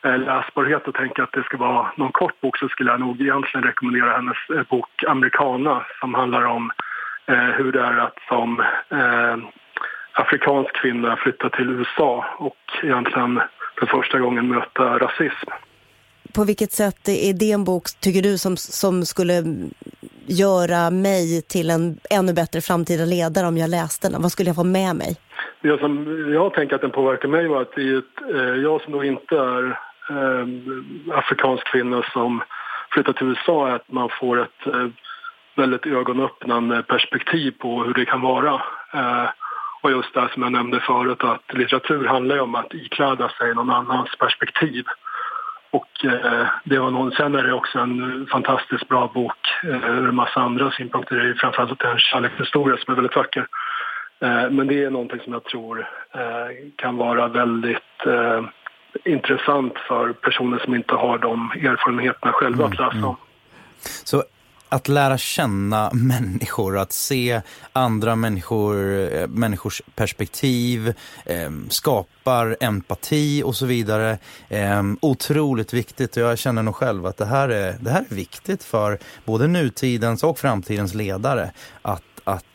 läsbarhet 0.02 0.88
och 0.88 0.94
tänker 0.94 1.22
att 1.22 1.32
det 1.32 1.42
ska 1.42 1.56
vara 1.56 1.92
någon 1.96 2.12
kort 2.12 2.40
bok 2.40 2.58
så 2.58 2.68
skulle 2.68 2.90
jag 2.90 3.00
nog 3.00 3.20
egentligen 3.20 3.66
rekommendera 3.66 4.16
hennes 4.16 4.68
bok 4.68 5.04
Americana 5.06 5.86
som 6.00 6.14
handlar 6.14 6.44
om 6.44 6.70
hur 7.26 7.72
det 7.72 7.80
är 7.80 7.98
att 7.98 8.18
som 8.28 8.62
afrikansk 10.12 10.72
kvinna 10.76 11.16
flytta 11.16 11.50
till 11.50 11.70
USA 11.70 12.24
och 12.38 12.56
egentligen 12.82 13.40
för 13.78 13.86
första 13.86 14.18
gången 14.18 14.48
möta 14.48 14.98
rasism. 14.98 15.50
På 16.34 16.44
vilket 16.44 16.72
sätt 16.72 17.08
är 17.08 17.32
det 17.32 17.52
en 17.52 17.64
bok, 17.64 17.84
tycker 18.00 18.22
du, 18.22 18.38
som, 18.38 18.56
som 18.56 19.04
skulle 19.04 19.44
göra 20.26 20.90
mig 20.90 21.42
till 21.42 21.70
en 21.70 21.96
ännu 22.10 22.32
bättre 22.32 22.60
framtida 22.60 23.04
ledare 23.04 23.46
om 23.46 23.58
jag 23.58 23.70
läste 23.70 24.08
den? 24.08 24.22
Vad 24.22 24.32
skulle 24.32 24.48
jag 24.48 24.56
få 24.56 24.64
med 24.64 24.96
mig? 24.96 25.16
Det 25.60 25.78
som 25.78 25.92
jag 26.32 26.54
tänker 26.54 26.74
att 26.74 26.80
den 26.80 26.90
påverkar 26.90 27.28
mig 27.28 27.48
var 27.48 27.62
att 27.62 27.78
är 27.78 27.98
ett, 27.98 28.34
eh, 28.34 28.62
jag 28.62 28.82
som 28.82 28.92
då 28.92 29.04
inte 29.04 29.34
är 29.36 29.66
eh, 29.66 29.76
Eh, 30.10 30.46
afrikansk 31.18 31.66
kvinna 31.66 32.02
som 32.12 32.42
flyttar 32.90 33.12
till 33.12 33.26
USA 33.26 33.68
är 33.68 33.74
att 33.74 33.92
man 33.92 34.08
får 34.20 34.42
ett 34.42 34.66
eh, 34.66 34.86
väldigt 35.56 35.86
ögonöppnande 35.86 36.82
perspektiv 36.82 37.50
på 37.58 37.84
hur 37.84 37.94
det 37.94 38.04
kan 38.04 38.20
vara. 38.20 38.62
Eh, 38.94 39.28
och 39.82 39.90
just 39.90 40.14
det 40.14 40.28
som 40.32 40.42
jag 40.42 40.52
nämnde 40.52 40.80
förut 40.80 41.24
att 41.24 41.54
litteratur 41.54 42.06
handlar 42.06 42.38
om 42.38 42.54
att 42.54 42.74
ikläda 42.74 43.28
sig 43.28 43.54
någon 43.54 43.70
annans 43.70 44.16
perspektiv. 44.18 44.84
Och 45.70 46.04
eh, 46.04 46.46
det 46.64 46.78
var 46.78 46.90
någon, 46.90 47.12
sen 47.12 47.34
är 47.34 47.42
det 47.42 47.52
också 47.52 47.78
en 47.78 48.26
fantastiskt 48.30 48.88
bra 48.88 49.10
bok 49.14 49.38
eh, 49.64 49.90
ur 49.90 50.08
en 50.08 50.14
massa 50.14 50.40
andra 50.40 50.70
synpunkter. 50.70 51.16
Det 51.16 51.28
är 51.28 51.34
framförallt 51.34 51.82
en 51.82 51.98
kärlekshistoria 51.98 52.76
som 52.76 52.92
är 52.92 52.96
väldigt 52.96 53.16
vacker. 53.16 53.46
Eh, 54.20 54.50
men 54.50 54.66
det 54.66 54.84
är 54.84 54.90
någonting 54.90 55.20
som 55.20 55.32
jag 55.32 55.44
tror 55.44 55.88
eh, 56.14 56.70
kan 56.76 56.96
vara 56.96 57.28
väldigt 57.28 58.06
eh, 58.06 58.44
intressant 59.04 59.72
för 59.88 60.12
personer 60.12 60.58
som 60.58 60.74
inte 60.74 60.94
har 60.94 61.18
de 61.18 61.50
erfarenheterna 61.50 62.32
själva 62.32 62.64
att 62.66 62.78
läsa 62.78 63.06
om. 63.06 63.16
Så 64.04 64.22
att 64.72 64.88
lära 64.88 65.18
känna 65.18 65.90
människor, 65.92 66.78
att 66.78 66.92
se 66.92 67.40
andra 67.72 68.16
människor, 68.16 68.76
eh, 69.14 69.28
människors 69.28 69.82
perspektiv, 69.94 70.94
eh, 71.26 71.50
skapar 71.68 72.56
empati 72.60 73.42
och 73.42 73.56
så 73.56 73.66
vidare. 73.66 74.18
Eh, 74.48 74.82
otroligt 75.00 75.72
viktigt 75.72 76.16
och 76.16 76.22
jag 76.22 76.38
känner 76.38 76.62
nog 76.62 76.74
själv 76.74 77.06
att 77.06 77.16
det 77.16 77.26
här, 77.26 77.48
är, 77.48 77.76
det 77.80 77.90
här 77.90 78.04
är 78.10 78.14
viktigt 78.14 78.64
för 78.64 78.98
både 79.24 79.46
nutidens 79.46 80.24
och 80.24 80.38
framtidens 80.38 80.94
ledare 80.94 81.50
att 81.82 82.11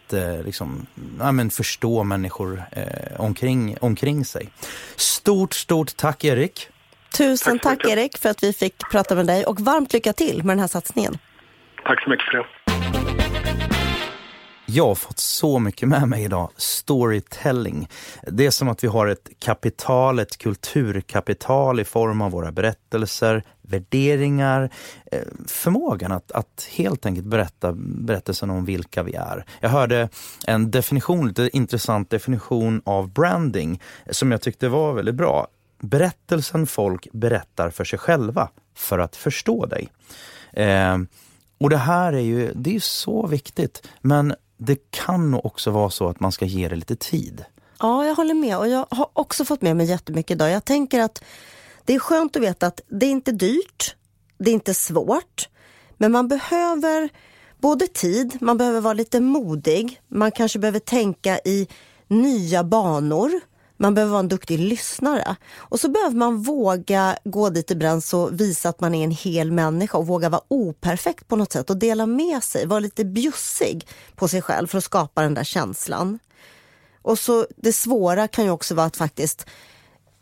att 0.08 0.14
eh, 0.14 0.44
liksom, 0.44 0.86
ja, 1.20 1.32
men 1.32 1.50
förstå 1.50 2.04
människor 2.04 2.64
eh, 2.72 3.22
omkring, 3.22 3.78
omkring 3.82 4.26
sig. 4.26 4.50
Stort, 4.96 5.54
stort 5.54 5.98
tack 5.98 6.24
Erik! 6.24 6.70
Tusen 7.18 7.60
tack, 7.60 7.82
tack 7.82 7.92
Erik 7.92 8.18
för 8.18 8.30
att 8.30 8.44
vi 8.44 8.54
fick 8.54 8.74
prata 8.92 9.16
med 9.16 9.28
dig 9.28 9.46
och 9.46 9.60
varmt 9.60 9.94
lycka 9.94 10.14
till 10.14 10.38
med 10.44 10.56
den 10.56 10.60
här 10.60 10.68
satsningen. 10.68 11.18
Tack 11.86 12.04
så 12.04 12.10
mycket 12.10 12.26
för 12.26 12.38
det. 12.38 12.46
Jag 14.70 14.88
har 14.88 14.96
fått 14.96 15.20
så 15.20 15.60
mycket 15.60 15.90
med 15.90 16.08
mig 16.08 16.24
idag. 16.24 16.50
Storytelling. 16.58 17.88
Det 18.24 18.46
är 18.46 18.52
som 18.52 18.70
att 18.70 18.84
vi 18.84 18.88
har 18.88 19.08
ett 19.08 19.30
kapital, 19.40 20.20
ett 20.20 20.38
kulturkapital 20.38 21.80
i 21.80 21.84
form 21.84 22.22
av 22.22 22.32
våra 22.32 22.52
berättelser, 22.52 23.44
värderingar, 23.68 24.70
eh, 25.12 25.22
förmågan 25.48 26.12
att, 26.12 26.32
att 26.32 26.70
helt 26.72 27.06
enkelt 27.06 27.28
berätta 27.28 27.74
berättelsen 27.78 28.50
om 28.50 28.66
vilka 28.66 29.04
vi 29.04 29.14
är. 29.14 29.46
Jag 29.60 29.70
hörde 29.70 30.10
en 30.48 30.72
definition, 30.72 31.28
lite 31.28 31.50
intressant 31.54 32.10
definition 32.10 32.82
av 32.86 33.10
branding 33.10 33.82
som 34.12 34.32
jag 34.32 34.42
tyckte 34.42 34.70
var 34.70 34.94
väldigt 34.94 35.16
bra. 35.16 35.48
Berättelsen 35.80 36.68
folk 36.68 37.08
berättar 37.12 37.70
för 37.70 37.84
sig 37.84 38.00
själva 38.00 38.50
för 38.76 39.00
att 39.00 39.16
förstå 39.16 39.66
dig. 39.66 39.90
Eh, 40.54 40.98
och 41.58 41.70
det 41.70 41.78
här 41.78 42.14
är 42.14 42.20
ju, 42.20 42.52
det 42.56 42.76
är 42.76 42.80
så 42.80 43.28
viktigt. 43.28 43.88
Men 44.02 44.36
det 44.58 44.92
kan 44.92 45.32
nog 45.32 45.46
också 45.46 45.72
vara 45.72 45.90
så 45.90 46.10
att 46.10 46.20
man 46.20 46.32
ska 46.32 46.46
ge 46.46 46.68
det 46.68 46.76
lite 46.76 46.96
tid. 46.96 47.46
Ja, 47.80 48.06
jag 48.06 48.16
håller 48.16 48.34
med. 48.34 48.58
Och 48.58 48.68
jag 48.68 48.86
har 48.90 49.10
också 49.14 49.46
fått 49.46 49.62
med 49.62 49.76
mig 49.76 49.86
jättemycket 49.86 50.36
idag. 50.36 50.52
Jag 50.52 50.66
tänker 50.66 51.00
att 51.00 51.24
det 51.88 51.96
är 51.96 52.00
skönt 52.00 52.36
att 52.36 52.42
veta 52.42 52.68
att 52.68 52.82
det 52.88 53.06
är 53.06 53.10
inte 53.10 53.32
dyrt, 53.32 53.96
det 54.38 54.50
är 54.50 54.54
inte 54.54 54.74
svårt, 54.74 55.50
men 55.98 56.12
man 56.12 56.28
behöver 56.28 57.10
både 57.58 57.88
tid, 57.88 58.38
man 58.42 58.58
behöver 58.58 58.82
vara 58.82 58.94
lite 58.94 59.20
modig, 59.20 60.02
man 60.08 60.32
kanske 60.32 60.60
behöver 60.60 60.80
tänka 60.80 61.40
i 61.46 61.68
nya 62.08 62.64
banor. 62.64 63.32
Man 63.80 63.94
behöver 63.94 64.12
vara 64.12 64.20
en 64.20 64.28
duktig 64.28 64.60
lyssnare. 64.60 65.36
Och 65.56 65.80
så 65.80 65.90
behöver 65.90 66.16
man 66.16 66.42
våga 66.42 67.18
gå 67.24 67.50
dit 67.50 67.72
i 67.72 67.76
bränns 67.76 68.14
och 68.14 68.42
visa 68.42 68.70
att 68.70 68.80
man 68.80 68.96
är 68.96 69.04
en 69.04 69.12
hel 69.12 69.52
människa 69.52 69.98
och 69.98 70.08
våga 70.08 70.30
vara 70.30 70.42
operfekt 70.48 71.28
på 71.28 71.36
något 71.36 71.52
sätt 71.52 71.70
och 71.70 71.78
dela 71.78 72.06
med 72.06 72.44
sig, 72.44 72.66
vara 72.66 72.80
lite 72.80 73.06
bjussig 73.06 73.88
på 74.16 74.28
sig 74.28 74.42
själv 74.42 74.68
för 74.68 74.78
att 74.78 74.84
skapa 74.84 75.22
den 75.22 75.34
där 75.34 75.44
känslan. 75.44 76.20
Och 77.02 77.20
så 77.20 77.48
det 77.58 77.74
svåra 77.74 78.28
kan 78.28 78.46
ju 78.46 78.52
också 78.52 78.76
vara 78.76 78.86
att 78.86 78.98
faktiskt 78.98 79.46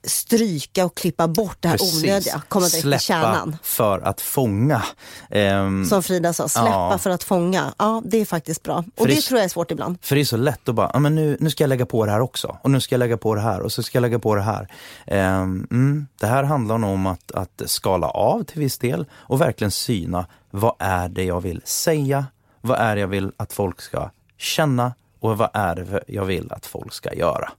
stryka 0.05 0.85
och 0.85 0.97
klippa 0.97 1.27
bort 1.27 1.57
det 1.59 1.67
här 1.67 1.77
Precis. 1.77 2.03
onödiga. 2.03 2.41
Komma 2.47 2.65
direkt 2.65 2.81
släppa 2.81 2.97
till 2.97 3.05
kärnan. 3.05 3.57
för 3.63 3.99
att 3.99 4.21
fånga. 4.21 4.83
Um, 5.29 5.85
Som 5.85 6.03
Frida 6.03 6.33
sa, 6.33 6.47
släppa 6.47 6.69
ja. 6.69 6.97
för 6.97 7.09
att 7.09 7.23
fånga. 7.23 7.73
Ja, 7.77 8.01
det 8.05 8.17
är 8.17 8.25
faktiskt 8.25 8.63
bra. 8.63 8.83
Och 8.97 9.07
det, 9.07 9.15
det, 9.15 9.21
tror 9.21 9.37
jag 9.37 9.45
är 9.45 9.49
svårt 9.49 9.71
ibland. 9.71 9.97
För 10.01 10.15
det 10.15 10.21
är 10.21 10.25
så 10.25 10.37
lätt 10.37 10.69
att 10.69 10.75
bara, 10.75 10.91
ja, 10.93 10.99
men 10.99 11.15
nu, 11.15 11.37
nu 11.39 11.49
ska 11.49 11.63
jag 11.63 11.69
lägga 11.69 11.85
på 11.85 12.05
det 12.05 12.11
här 12.11 12.19
också. 12.19 12.57
Och 12.61 12.71
nu 12.71 12.81
ska 12.81 12.95
jag 12.95 12.99
lägga 12.99 13.17
på 13.17 13.35
det 13.35 13.41
här 13.41 13.61
och 13.61 13.71
så 13.71 13.83
ska 13.83 13.97
jag 13.97 14.01
lägga 14.01 14.19
på 14.19 14.35
det 14.35 14.41
här. 14.41 14.67
Um, 15.07 15.67
mm, 15.71 16.07
det 16.19 16.27
här 16.27 16.43
handlar 16.43 16.77
nog 16.77 16.89
om 16.89 17.07
att, 17.07 17.31
att 17.31 17.61
skala 17.65 18.07
av 18.07 18.43
till 18.43 18.59
viss 18.59 18.77
del 18.77 19.05
och 19.13 19.41
verkligen 19.41 19.71
syna 19.71 20.27
vad 20.51 20.75
är 20.79 21.09
det 21.09 21.23
jag 21.23 21.41
vill 21.41 21.61
säga? 21.65 22.25
Vad 22.61 22.79
är 22.79 22.95
det 22.95 23.01
jag 23.01 23.07
vill 23.07 23.31
att 23.37 23.53
folk 23.53 23.81
ska 23.81 24.09
känna? 24.37 24.93
Och 25.19 25.37
vad 25.37 25.49
är 25.53 25.75
det 25.75 26.03
jag 26.07 26.25
vill 26.25 26.51
att 26.51 26.65
folk 26.65 26.93
ska 26.93 27.13
göra? 27.13 27.51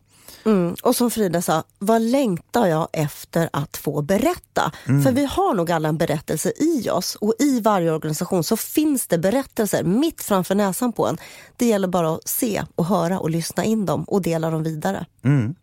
Mm. 0.47 0.77
Och 0.83 0.97
som 0.97 1.11
Frida 1.11 1.43
sa, 1.43 1.65
vad 1.79 2.03
längtar 2.03 2.67
jag 2.67 2.89
efter 2.93 3.49
att 3.53 3.77
få 3.77 4.03
berätta? 4.03 4.73
Mm. 4.89 5.03
För 5.03 5.13
vi 5.13 5.25
har 5.25 5.55
nog 5.55 5.71
alla 5.71 5.89
en 5.89 5.97
berättelse 5.97 6.53
i 6.57 6.91
oss 6.91 7.15
och 7.15 7.35
i 7.39 7.61
varje 7.61 7.93
organisation 7.93 8.45
så 8.45 8.57
finns 8.57 9.07
det 9.07 9.19
berättelser 9.19 9.85
mitt 9.85 10.23
framför 10.23 10.55
näsan 10.55 10.93
på 10.93 11.07
en. 11.07 11.19
Det 11.57 11.67
gäller 11.67 11.89
bara 11.89 12.15
att 12.15 12.29
se 12.29 12.65
och 12.75 12.85
höra 12.85 13.21
och 13.21 13.31
lyssna 13.31 13.65
in 13.65 13.87
dem 13.87 14.05
och 14.05 14.23
dela 14.23 14.51
dem 14.51 14.63
vidare. 14.63 15.07
Mm. 15.25 15.55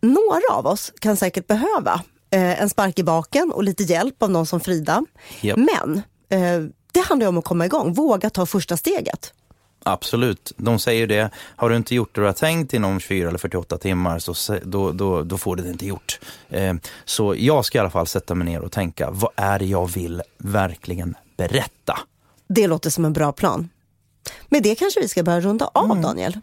Några 0.00 0.54
av 0.54 0.66
oss 0.66 0.92
kan 0.98 1.16
säkert 1.16 1.46
behöva 1.46 2.02
eh, 2.30 2.62
en 2.62 2.68
spark 2.68 2.98
i 2.98 3.02
baken 3.02 3.52
och 3.52 3.64
lite 3.64 3.82
hjälp 3.82 4.22
av 4.22 4.30
någon 4.30 4.46
som 4.46 4.60
Frida. 4.60 5.04
Yep. 5.42 5.56
Men 5.56 6.02
eh, 6.28 6.70
det 6.92 7.00
handlar 7.00 7.28
om 7.28 7.38
att 7.38 7.44
komma 7.44 7.66
igång, 7.66 7.92
våga 7.92 8.30
ta 8.30 8.46
första 8.46 8.76
steget. 8.76 9.32
Absolut, 9.86 10.52
de 10.56 10.78
säger 10.78 11.06
det. 11.06 11.30
Har 11.56 11.70
du 11.70 11.76
inte 11.76 11.94
gjort 11.94 12.14
det 12.14 12.20
du 12.20 12.26
har 12.26 12.32
tänkt 12.32 12.74
inom 12.74 13.00
24 13.00 13.28
eller 13.28 13.38
48 13.38 13.78
timmar 13.78 14.18
så 14.18 14.58
då, 14.62 14.92
då, 14.92 15.22
då 15.22 15.38
får 15.38 15.56
du 15.56 15.62
det 15.62 15.68
inte 15.68 15.86
gjort. 15.86 16.20
Eh, 16.48 16.74
så 17.04 17.34
jag 17.38 17.64
ska 17.64 17.78
i 17.78 17.80
alla 17.80 17.90
fall 17.90 18.06
sätta 18.06 18.34
mig 18.34 18.46
ner 18.46 18.60
och 18.60 18.72
tänka, 18.72 19.10
vad 19.10 19.30
är 19.36 19.58
det 19.58 19.64
jag 19.64 19.92
vill 19.92 20.22
verkligen 20.38 21.14
berätta? 21.36 21.98
Det 22.48 22.66
låter 22.66 22.90
som 22.90 23.04
en 23.04 23.12
bra 23.12 23.32
plan. 23.32 23.68
Med 24.48 24.62
det 24.62 24.74
kanske 24.74 25.00
vi 25.00 25.08
ska 25.08 25.22
börja 25.22 25.40
runda 25.40 25.70
av, 25.74 25.84
mm. 25.84 26.02
Daniel. 26.02 26.40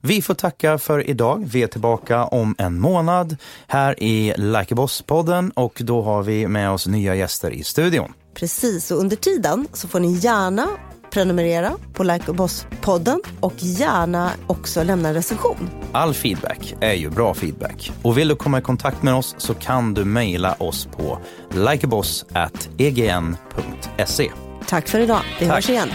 Vi 0.00 0.22
får 0.22 0.34
tacka 0.34 0.78
för 0.78 1.10
idag. 1.10 1.48
Vi 1.52 1.62
är 1.62 1.66
tillbaka 1.66 2.24
om 2.24 2.54
en 2.58 2.80
månad 2.80 3.36
här 3.66 4.02
i 4.02 4.34
Like 4.36 4.74
Boss-podden 4.74 5.50
och 5.54 5.80
då 5.84 6.02
har 6.02 6.22
vi 6.22 6.48
med 6.48 6.70
oss 6.70 6.86
nya 6.86 7.14
gäster 7.14 7.50
i 7.50 7.64
studion. 7.64 8.12
Precis, 8.34 8.90
och 8.90 8.98
under 8.98 9.16
tiden 9.16 9.68
så 9.72 9.88
får 9.88 10.00
ni 10.00 10.12
gärna 10.12 10.68
prenumerera 11.16 11.72
på 11.92 12.02
Like 12.02 12.32
Boss-podden 12.32 13.20
och 13.40 13.54
gärna 13.56 14.30
också 14.46 14.82
lämna 14.82 15.08
en 15.08 15.14
recension. 15.14 15.70
All 15.92 16.14
feedback 16.14 16.74
är 16.80 16.92
ju 16.92 17.10
bra 17.10 17.34
feedback. 17.34 17.92
Och 18.02 18.18
vill 18.18 18.28
du 18.28 18.36
komma 18.36 18.58
i 18.58 18.62
kontakt 18.62 19.02
med 19.02 19.14
oss 19.14 19.34
så 19.38 19.54
kan 19.54 19.94
du 19.94 20.04
mejla 20.04 20.54
oss 20.54 20.88
på 20.96 21.18
likeaboss.egn.se. 21.50 24.30
Tack 24.66 24.88
för 24.88 25.00
idag. 25.00 25.20
Vi 25.40 25.46
Tack. 25.46 25.54
hörs 25.54 25.70
igen. 25.70 25.88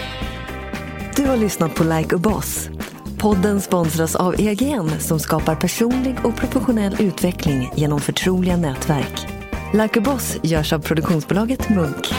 Du 1.16 1.26
har 1.26 1.38
lyssnat 1.38 1.76
på 1.76 1.84
Like 1.84 2.16
a 2.16 2.18
Boss. 2.18 2.70
Podden 3.20 3.62
sponsras 3.62 4.16
av 4.16 4.42
EGN 4.42 5.00
som 5.00 5.20
skapar 5.20 5.56
personlig 5.56 6.16
och 6.24 6.36
professionell 6.36 6.96
utveckling 7.00 7.72
genom 7.76 8.00
förtroliga 8.00 8.58
nätverk. 8.58 9.28
Like 9.74 10.00
a 10.00 10.04
Boss 10.06 10.38
görs 10.44 10.74
av 10.74 10.80
produktionsbolaget 10.80 11.70
Munk. 11.70 12.14